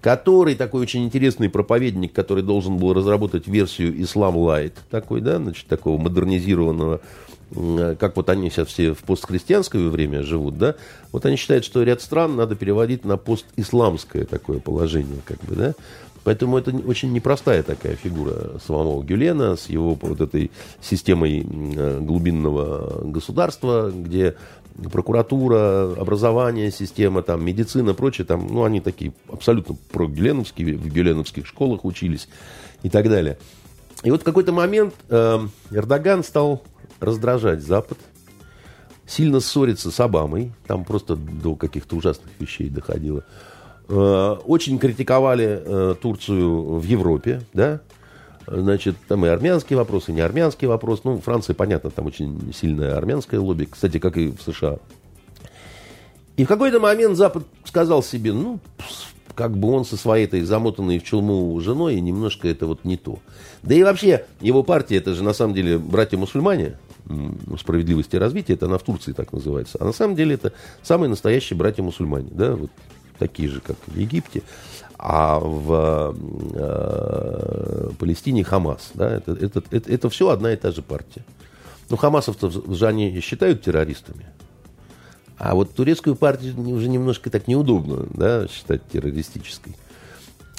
[0.00, 5.66] который такой очень интересный проповедник, который должен был разработать версию Ислам Лайт, такой, да, значит,
[5.66, 7.00] такого модернизированного,
[7.98, 10.74] как вот они сейчас все в постхристианское время живут, да,
[11.12, 15.74] вот они считают, что ряд стран надо переводить на постисламское такое положение, как бы, да,
[16.24, 20.50] Поэтому это очень непростая такая фигура самого Гюлена с его вот этой
[20.82, 24.34] системой глубинного государства, где
[24.90, 31.84] прокуратура, образование, система, там, медицина, прочее, там, ну, они такие абсолютно прогюленовские, в гюленовских школах
[31.84, 32.28] учились
[32.82, 33.38] и так далее.
[34.04, 35.38] И вот в какой-то момент э,
[35.70, 36.62] Эрдоган стал
[37.00, 37.98] раздражать Запад,
[39.06, 43.24] сильно ссориться с Обамой, там просто до каких-то ужасных вещей доходило.
[43.88, 47.80] Э, очень критиковали э, Турцию в Европе, да,
[48.50, 51.02] Значит, там и армянский вопрос, и не армянский вопрос.
[51.04, 54.78] Ну, Франция, понятно, там очень сильное армянское лобби, кстати, как и в США.
[56.36, 58.60] И в какой-то момент Запад сказал себе, ну,
[59.34, 63.18] как бы он со своей этой замотанной в челму женой, немножко это вот не то.
[63.62, 66.76] Да и вообще, его партия, это же на самом деле братья-мусульмане,
[67.58, 69.78] справедливости и развития, это она в Турции так называется.
[69.80, 70.52] А на самом деле это
[70.82, 72.70] самые настоящие братья-мусульмане, да, вот
[73.18, 74.42] такие же, как в Египте
[74.98, 76.16] а в
[76.54, 78.90] э, Палестине Хамас.
[78.94, 79.16] Да?
[79.16, 81.24] Это, это, это, это все одна и та же партия.
[81.88, 84.26] Ну, Хамасов-то же они считают террористами.
[85.38, 89.76] А вот турецкую партию уже немножко так неудобно да, считать террористической.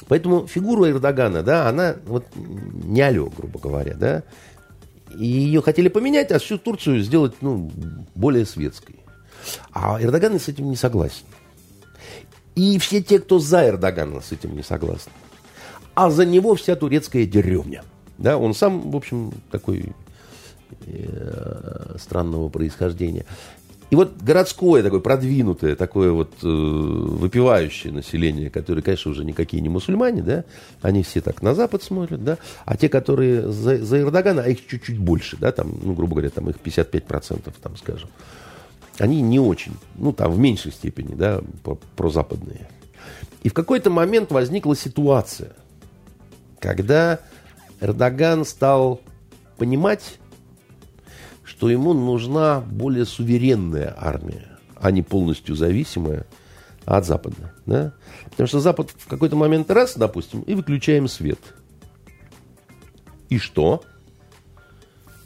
[0.08, 4.22] Поэтому фигура Эрдогана, да, она вот не алё, грубо говоря, да.
[5.18, 7.70] И ее хотели поменять, а всю Турцию сделать, ну,
[8.14, 8.96] более светской.
[9.72, 11.26] А Эрдоган с этим не согласен.
[12.60, 15.12] И все те, кто за Эрдогана с этим не согласны.
[15.94, 17.82] А за него вся турецкая деревня.
[18.18, 19.94] Да, он сам, в общем, такой
[20.84, 23.24] э, странного происхождения.
[23.88, 29.70] И вот городское такое продвинутое, такое вот э, выпивающее население, которое, конечно, уже никакие не
[29.70, 30.44] мусульмане, да,
[30.82, 34.66] они все так на Запад смотрят, да, а те, которые за, за Эрдогана, а их
[34.66, 38.10] чуть-чуть больше, да, там, ну, грубо говоря, там их 55%, там, скажем,
[39.00, 41.40] они не очень, ну, там, в меньшей степени, да,
[41.96, 42.68] прозападные.
[43.42, 45.52] И в какой-то момент возникла ситуация,
[46.58, 47.20] когда
[47.80, 49.00] Эрдоган стал
[49.56, 50.18] понимать,
[51.44, 56.26] что ему нужна более суверенная армия, а не полностью зависимая
[56.84, 57.54] от Запада.
[57.64, 57.94] Да?
[58.30, 61.40] Потому что Запад в какой-то момент раз, допустим, и выключаем свет.
[63.30, 63.82] И что?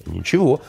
[0.06, 0.60] Ничего.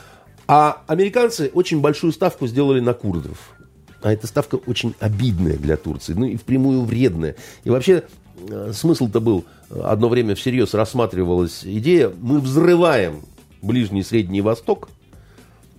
[0.48, 3.54] А американцы очень большую ставку сделали на курдов.
[4.02, 7.34] А эта ставка очень обидная для Турции, ну и впрямую вредная.
[7.64, 8.04] И вообще
[8.48, 9.44] э, смысл-то был,
[9.82, 13.22] одно время всерьез рассматривалась идея, мы взрываем
[13.62, 14.88] Ближний и Средний Восток,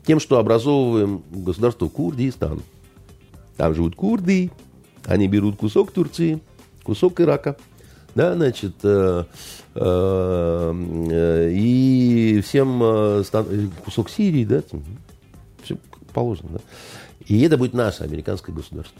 [0.05, 2.61] тем, что образовываем государство Курдистан.
[3.55, 4.51] Там живут курды,
[5.05, 6.41] они берут кусок Турции,
[6.83, 7.57] кусок Ирака,
[8.17, 9.23] да, значит, э,
[9.75, 10.73] э,
[11.11, 14.63] э, и всем э, стан, кусок Сирии, да,
[15.63, 15.77] все
[16.13, 16.59] положено, да.
[17.27, 18.99] И это будет наше американское государство.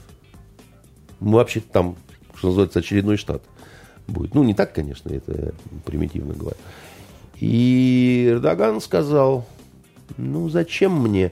[1.20, 1.96] Мы вообще там,
[2.36, 3.42] что называется, очередной штат
[4.08, 4.36] будет.
[4.36, 6.58] Ну, не так, конечно, это примитивно говоря.
[7.40, 9.48] И Эрдоган сказал,
[10.18, 11.32] ну, зачем мне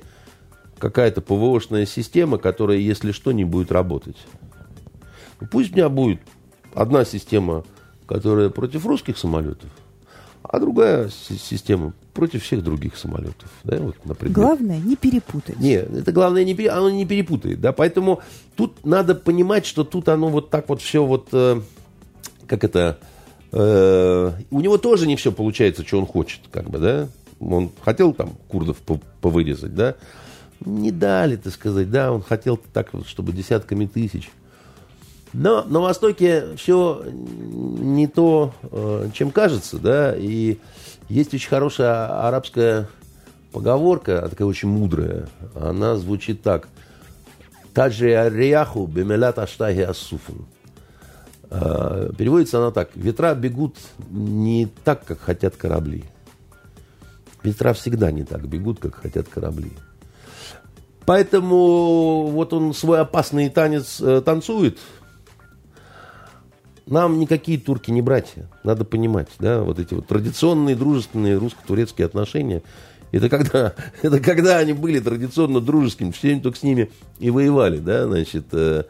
[0.80, 4.18] какая-то ПВОшная система, которая, если что, не будет работать?
[5.40, 6.22] Ну, пусть у меня будет
[6.74, 7.64] одна система,
[8.08, 9.70] которая против русских самолетов,
[10.44, 13.50] а другая система против всех других самолетов.
[13.64, 14.34] Да, вот, например.
[14.34, 15.60] Главное не перепутать.
[15.60, 17.60] Нет, это главное не оно не перепутает.
[17.60, 18.22] Да, поэтому
[18.56, 21.62] тут надо понимать, что тут оно вот так вот все вот, э,
[22.48, 23.00] как это,
[23.52, 27.10] э, у него тоже не все получается, что он хочет, как бы, да.
[27.40, 28.78] Он хотел там курдов
[29.22, 29.96] повырезать, да?
[30.64, 34.30] Не дали, так сказать, да, он хотел так вот, чтобы десятками тысяч.
[35.34, 40.60] Но на Востоке все не то, э, чем кажется, да, и
[41.10, 42.88] есть очень хорошая арабская
[43.52, 46.68] поговорка, такая очень мудрая, она звучит так.
[47.74, 50.46] Таджи арияху бемелят аштаги ассуфун.
[51.50, 52.90] Э, переводится она так.
[52.96, 53.78] Ветра бегут
[54.10, 56.06] не так, как хотят корабли.
[57.44, 59.72] Ветра всегда не так бегут, как хотят корабли.
[61.06, 64.80] Поэтому вот он свой опасный танец э, танцует.
[66.88, 72.62] Нам никакие турки не братья, надо понимать, да, вот эти вот традиционные дружественные русско-турецкие отношения,
[73.12, 77.80] это когда, это когда они были традиционно дружескими, все они только с ними и воевали,
[77.80, 78.46] да, значит.
[78.52, 78.84] Э,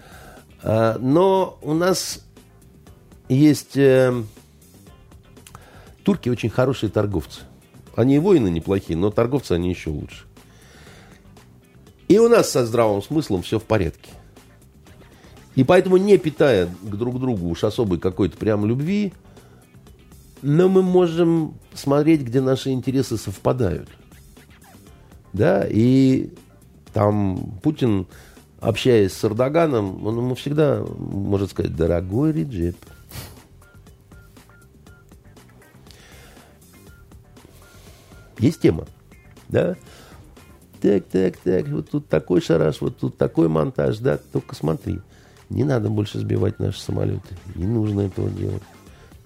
[0.64, 2.22] э, но у нас
[3.30, 4.14] есть э,
[6.04, 7.42] турки очень хорошие торговцы.
[7.96, 10.26] Они и воины неплохие, но торговцы они еще лучше.
[12.08, 14.12] И у нас со здравым смыслом все в порядке.
[15.56, 19.14] И поэтому, не питая к друг другу уж особой какой-то прям любви,
[20.41, 23.90] но мы можем смотреть, где наши интересы совпадают.
[25.34, 26.30] Да, и
[26.94, 28.07] там Путин,
[28.60, 32.76] общаясь с Эрдоганом, он ему всегда может сказать, дорогой Реджеп,
[38.38, 38.86] Есть тема,
[39.48, 39.76] да?
[40.82, 44.18] Так, так, так, вот тут такой шараш, вот тут такой монтаж, да?
[44.18, 44.99] Только смотри,
[45.50, 47.38] не надо больше сбивать наши самолеты.
[47.56, 48.64] Не нужно этого делать.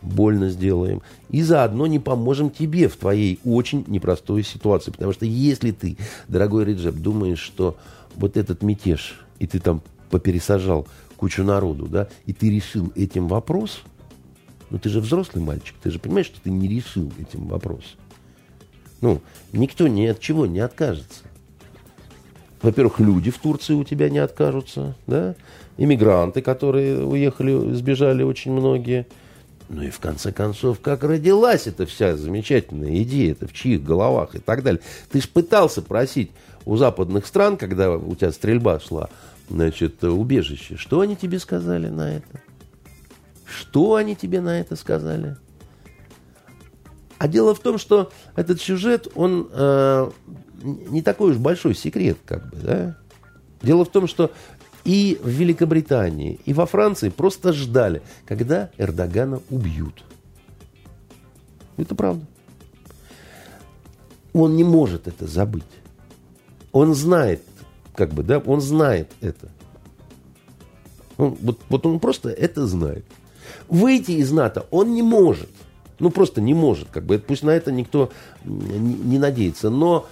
[0.01, 1.01] Больно сделаем.
[1.29, 4.91] И заодно не поможем тебе в твоей очень непростой ситуации.
[4.91, 5.97] Потому что если ты,
[6.27, 7.77] дорогой Реджеп, думаешь, что
[8.15, 10.87] вот этот мятеж, и ты там попересажал
[11.17, 13.81] кучу народу, да, и ты решил этим вопрос,
[14.69, 17.83] ну ты же взрослый мальчик, ты же понимаешь, что ты не решил этим вопрос.
[19.01, 19.21] Ну,
[19.53, 21.23] никто ни от чего не откажется.
[22.61, 25.35] Во-первых, люди в Турции у тебя не откажутся, да?
[25.79, 29.07] Иммигранты, которые уехали, сбежали очень многие.
[29.69, 34.35] Ну и в конце концов, как родилась эта вся замечательная идея, это в чьих головах
[34.35, 34.81] и так далее.
[35.09, 36.31] Ты же пытался просить
[36.65, 39.09] у западных стран, когда у тебя стрельба шла,
[39.49, 40.75] значит, убежище.
[40.75, 42.41] Что они тебе сказали на это?
[43.45, 45.37] Что они тебе на это сказали?
[47.19, 50.11] А дело в том, что этот сюжет, он э,
[50.61, 52.97] не такой уж большой секрет, как бы, да.
[53.61, 54.31] Дело в том, что
[54.89, 60.03] и в Великобритании, и во Франции просто ждали, когда Эрдогана убьют.
[61.77, 62.25] Это правда.
[64.33, 65.61] Он не может это забыть.
[66.71, 67.43] Он знает,
[67.93, 69.49] как бы, да, он знает это.
[71.17, 73.05] Он, вот, вот он просто это знает.
[73.67, 75.51] Выйти из НАТО он не может.
[75.99, 76.89] Ну, просто не может.
[76.89, 78.09] Как бы, пусть на это никто
[78.43, 79.69] не, не надеется.
[79.69, 80.07] Но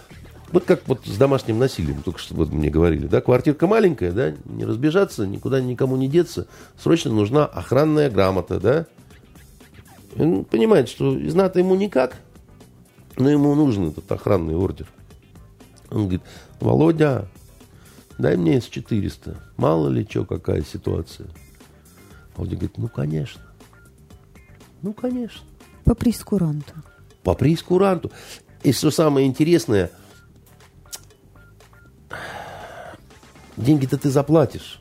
[0.51, 4.33] вот как вот с домашним насилием, только что вот мне говорили, да, квартирка маленькая, да,
[4.45, 6.47] не разбежаться, никуда никому не деться,
[6.77, 8.85] срочно нужна охранная грамота, да.
[10.17, 12.17] Он понимает, что из НАТО ему никак,
[13.17, 14.87] но ему нужен этот охранный ордер.
[15.89, 16.23] Он говорит,
[16.59, 17.27] Володя,
[18.17, 21.27] дай мне С-400, мало ли что, какая ситуация.
[22.35, 23.41] Володя говорит, ну, конечно,
[24.81, 25.41] ну, конечно.
[25.83, 26.73] По прескуранту.
[27.23, 28.11] По прескуранту.
[28.63, 29.91] И что самое интересное,
[33.57, 34.79] деньги-то ты заплатишь.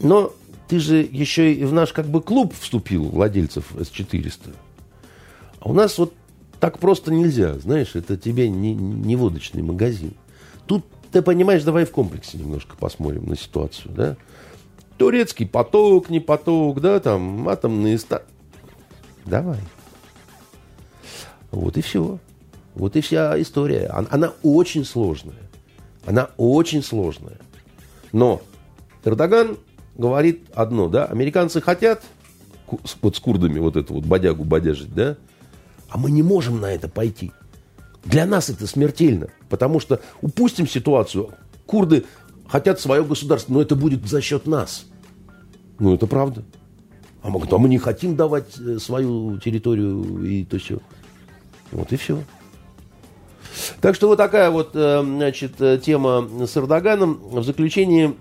[0.00, 0.32] Но
[0.68, 4.54] ты же еще и в наш как бы клуб вступил, владельцев С-400.
[5.60, 6.14] А у нас вот
[6.58, 10.14] так просто нельзя, знаешь, это тебе не, не водочный магазин.
[10.66, 14.16] Тут, ты понимаешь, давай в комплексе немножко посмотрим на ситуацию, да?
[14.96, 18.22] Турецкий поток, не поток, да, там атомные ста...
[19.24, 19.58] Давай.
[21.50, 22.18] Вот и все.
[22.74, 23.86] Вот и вся история.
[23.86, 25.49] Она, она очень сложная.
[26.10, 27.38] Она очень сложная.
[28.10, 28.42] Но
[29.04, 29.58] Эрдоган
[29.96, 32.02] говорит одно, да, американцы хотят
[33.00, 35.16] вот с курдами вот эту вот бодягу бодяжить, да,
[35.88, 37.30] а мы не можем на это пойти.
[38.04, 41.30] Для нас это смертельно, потому что упустим ситуацию,
[41.64, 42.04] курды
[42.48, 44.86] хотят свое государство, но это будет за счет нас.
[45.78, 46.42] Ну, это правда.
[47.22, 50.80] А мы, а мы не хотим давать э, свою территорию и то все.
[51.70, 52.24] Вот и все.
[53.80, 57.20] Так что вот такая вот, э, значит, э, тема с Эрдоганом.
[57.22, 58.14] В заключение,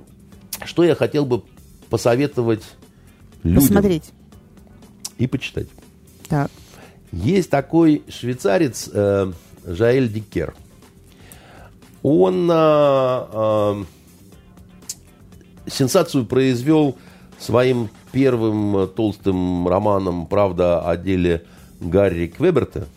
[0.65, 1.43] что я хотел бы
[1.89, 2.63] посоветовать
[3.43, 3.61] людям.
[3.61, 4.11] Посмотреть.
[5.17, 5.67] И почитать.
[6.27, 6.49] Так.
[7.11, 9.31] Есть такой швейцарец э,
[9.65, 10.53] Жаэль Дикер.
[12.03, 13.83] Он э, э,
[15.67, 16.97] сенсацию произвел
[17.39, 21.45] своим первым толстым романом «Правда о деле
[21.79, 22.87] Гарри Квеберта»,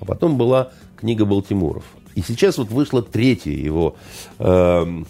[0.00, 1.84] а потом была книга Балтиморов.
[2.14, 3.96] И сейчас вот вышла третья его
[4.38, 5.02] э,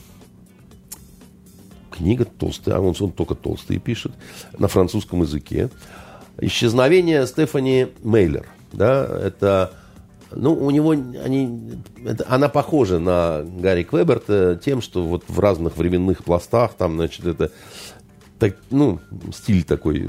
[1.90, 4.12] книга толстая, а он, он только толстые пишет,
[4.59, 5.70] на французском языке.
[6.40, 8.47] «Исчезновение Стефани Мейлер».
[8.73, 9.73] Да, это
[10.31, 15.78] ну, у него они, это, она похожа на Гарри Квеберта тем, что вот в разных
[15.78, 17.51] временных пластах там, значит, это
[18.39, 19.01] так, ну,
[19.35, 20.06] стиль такой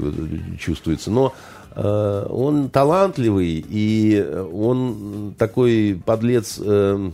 [0.58, 1.10] чувствуется.
[1.10, 1.34] Но
[1.76, 4.20] он талантливый, и
[4.52, 6.60] он такой подлец.
[6.62, 7.10] Э,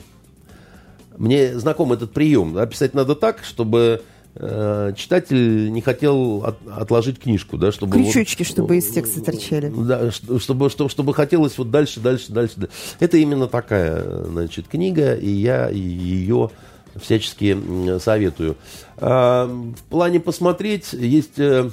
[1.19, 2.55] мне знаком этот прием.
[2.55, 2.67] Да?
[2.67, 4.03] Писать надо так, чтобы
[4.35, 9.73] э, читатель не хотел от, отложить книжку, да, чтобы крючочки, вот, чтобы из текста торчали,
[9.75, 12.69] да, чтобы, чтобы чтобы хотелось вот дальше, дальше, дальше.
[13.01, 16.51] Это именно такая, значит, книга, и я ее
[16.97, 18.57] всячески советую.
[18.99, 21.71] А, в плане посмотреть есть э,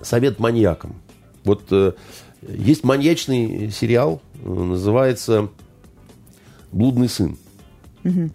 [0.00, 0.94] совет маньякам.
[1.46, 1.92] Вот э,
[2.42, 5.48] есть маньячный сериал, называется
[6.72, 7.38] «Блудный сын».
[8.04, 8.30] Угу.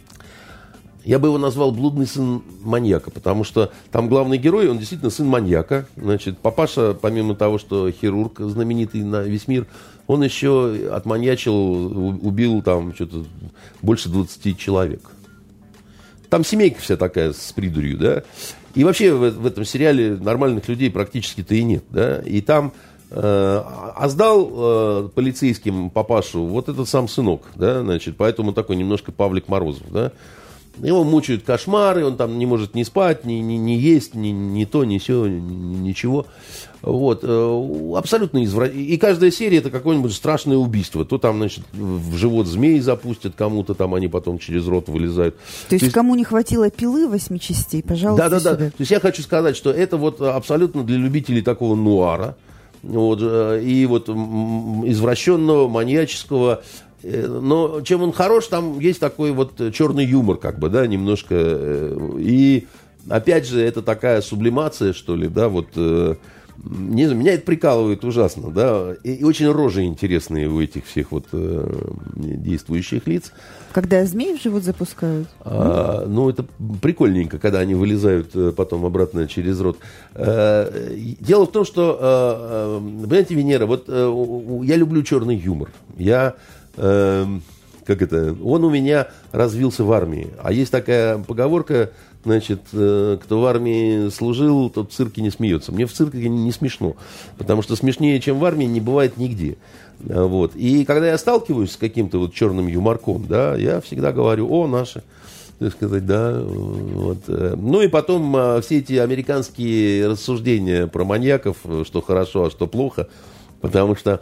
[1.04, 5.28] Я бы его назвал «Блудный сын маньяка», потому что там главный герой, он действительно сын
[5.28, 5.88] маньяка.
[5.98, 9.68] Значит, папаша, помимо того, что хирург знаменитый на весь мир,
[10.08, 13.26] он еще отманьячил, убил там что-то
[13.82, 15.12] больше 20 человек.
[16.30, 18.24] Там семейка вся такая с придурью, да.
[18.74, 22.20] И вообще в, в этом сериале нормальных людей практически-то и нет, да.
[22.20, 28.54] И там э, а сдал э, полицейским папашу вот этот сам сынок, да, значит, поэтому
[28.54, 30.12] такой немножко Павлик Морозов, да.
[30.82, 34.64] Его мучают кошмары, он там не может ни спать, ни, ни, ни есть, ни, ни
[34.64, 36.26] то, ни все, ни, ничего.
[36.82, 37.20] Вот.
[37.24, 38.74] Э, абсолютно изврат...
[38.74, 41.04] И каждая серия это какое-нибудь страшное убийство.
[41.04, 45.36] То там, значит, в живот змеи запустят кому-то, там они потом через рот вылезают.
[45.36, 45.92] То есть, То есть...
[45.92, 48.70] кому не хватило пилы восьми частей, пожалуйста, Да, да, да.
[48.70, 52.38] То есть я хочу сказать, что это вот абсолютно для любителей такого нуара.
[52.84, 56.64] Вот, э, и вот извращенного, маньяческого,
[57.04, 61.36] э, но чем он хорош, там есть такой вот черный юмор, как бы, да, немножко.
[62.18, 62.68] И
[63.10, 65.68] опять же, это такая сублимация, что ли, да, вот
[66.64, 71.12] не знаю, меня это прикалывает ужасно, да, и, и очень рожи интересные у этих всех
[71.12, 71.74] вот э,
[72.16, 73.32] действующих лиц.
[73.72, 75.28] Когда змей в живот запускают?
[75.42, 76.46] А, ну, это
[76.82, 79.78] прикольненько, когда они вылезают э, потом обратно через рот.
[80.14, 80.72] А,
[81.20, 85.72] дело в том, что, а, понимаете, Венера, вот а, я люблю черный юмор.
[85.98, 86.36] Я...
[86.78, 87.28] А,
[87.86, 90.28] как это, он у меня развился в армии.
[90.42, 91.92] А есть такая поговорка,
[92.24, 95.72] значит, э, кто в армии служил, тот в цирке не смеется.
[95.72, 96.96] Мне в цирке не смешно,
[97.38, 99.58] потому что смешнее, чем в армии, не бывает нигде.
[100.10, 100.56] А, вот.
[100.56, 105.04] И когда я сталкиваюсь с каким-то вот черным юморком, да, я всегда говорю, о, наши,
[105.60, 106.42] так сказать, да.
[106.42, 107.28] Вот.
[107.28, 113.08] Ну и потом а, все эти американские рассуждения про маньяков, что хорошо, а что плохо,
[113.62, 114.22] потому что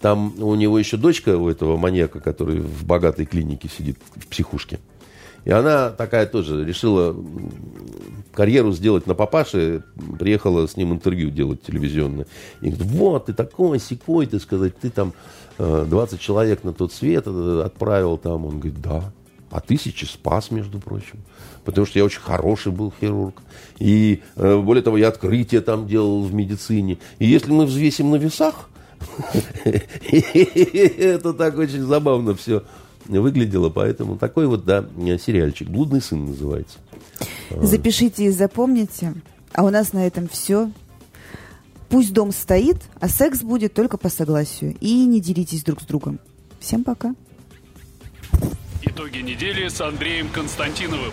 [0.00, 4.78] там у него еще дочка у этого маньяка, который в богатой клинике сидит, в психушке.
[5.44, 7.16] И она такая тоже решила
[8.32, 9.82] карьеру сделать на папаше,
[10.18, 12.26] приехала с ним интервью делать телевизионное.
[12.60, 15.12] И говорит, вот, ты такой, секой, ты сказать, ты там
[15.58, 18.46] 20 э, человек на тот свет э, отправил там.
[18.46, 19.12] Он говорит, да,
[19.50, 21.18] а тысячи спас, между прочим.
[21.64, 23.42] Потому что я очень хороший был хирург.
[23.78, 26.98] И э, более того, я открытие там делал в медицине.
[27.18, 28.68] И если мы взвесим на весах,
[29.64, 32.62] это так очень забавно все
[33.08, 33.70] выглядело.
[33.70, 34.84] Поэтому такой вот, да,
[35.18, 35.68] сериальчик.
[35.68, 36.78] «Блудный сын» называется.
[37.50, 39.14] Запишите и запомните.
[39.52, 40.70] А у нас на этом все.
[41.88, 44.76] Пусть дом стоит, а секс будет только по согласию.
[44.80, 46.18] И не делитесь друг с другом.
[46.60, 47.14] Всем пока.
[48.82, 51.12] Итоги недели с Андреем Константиновым.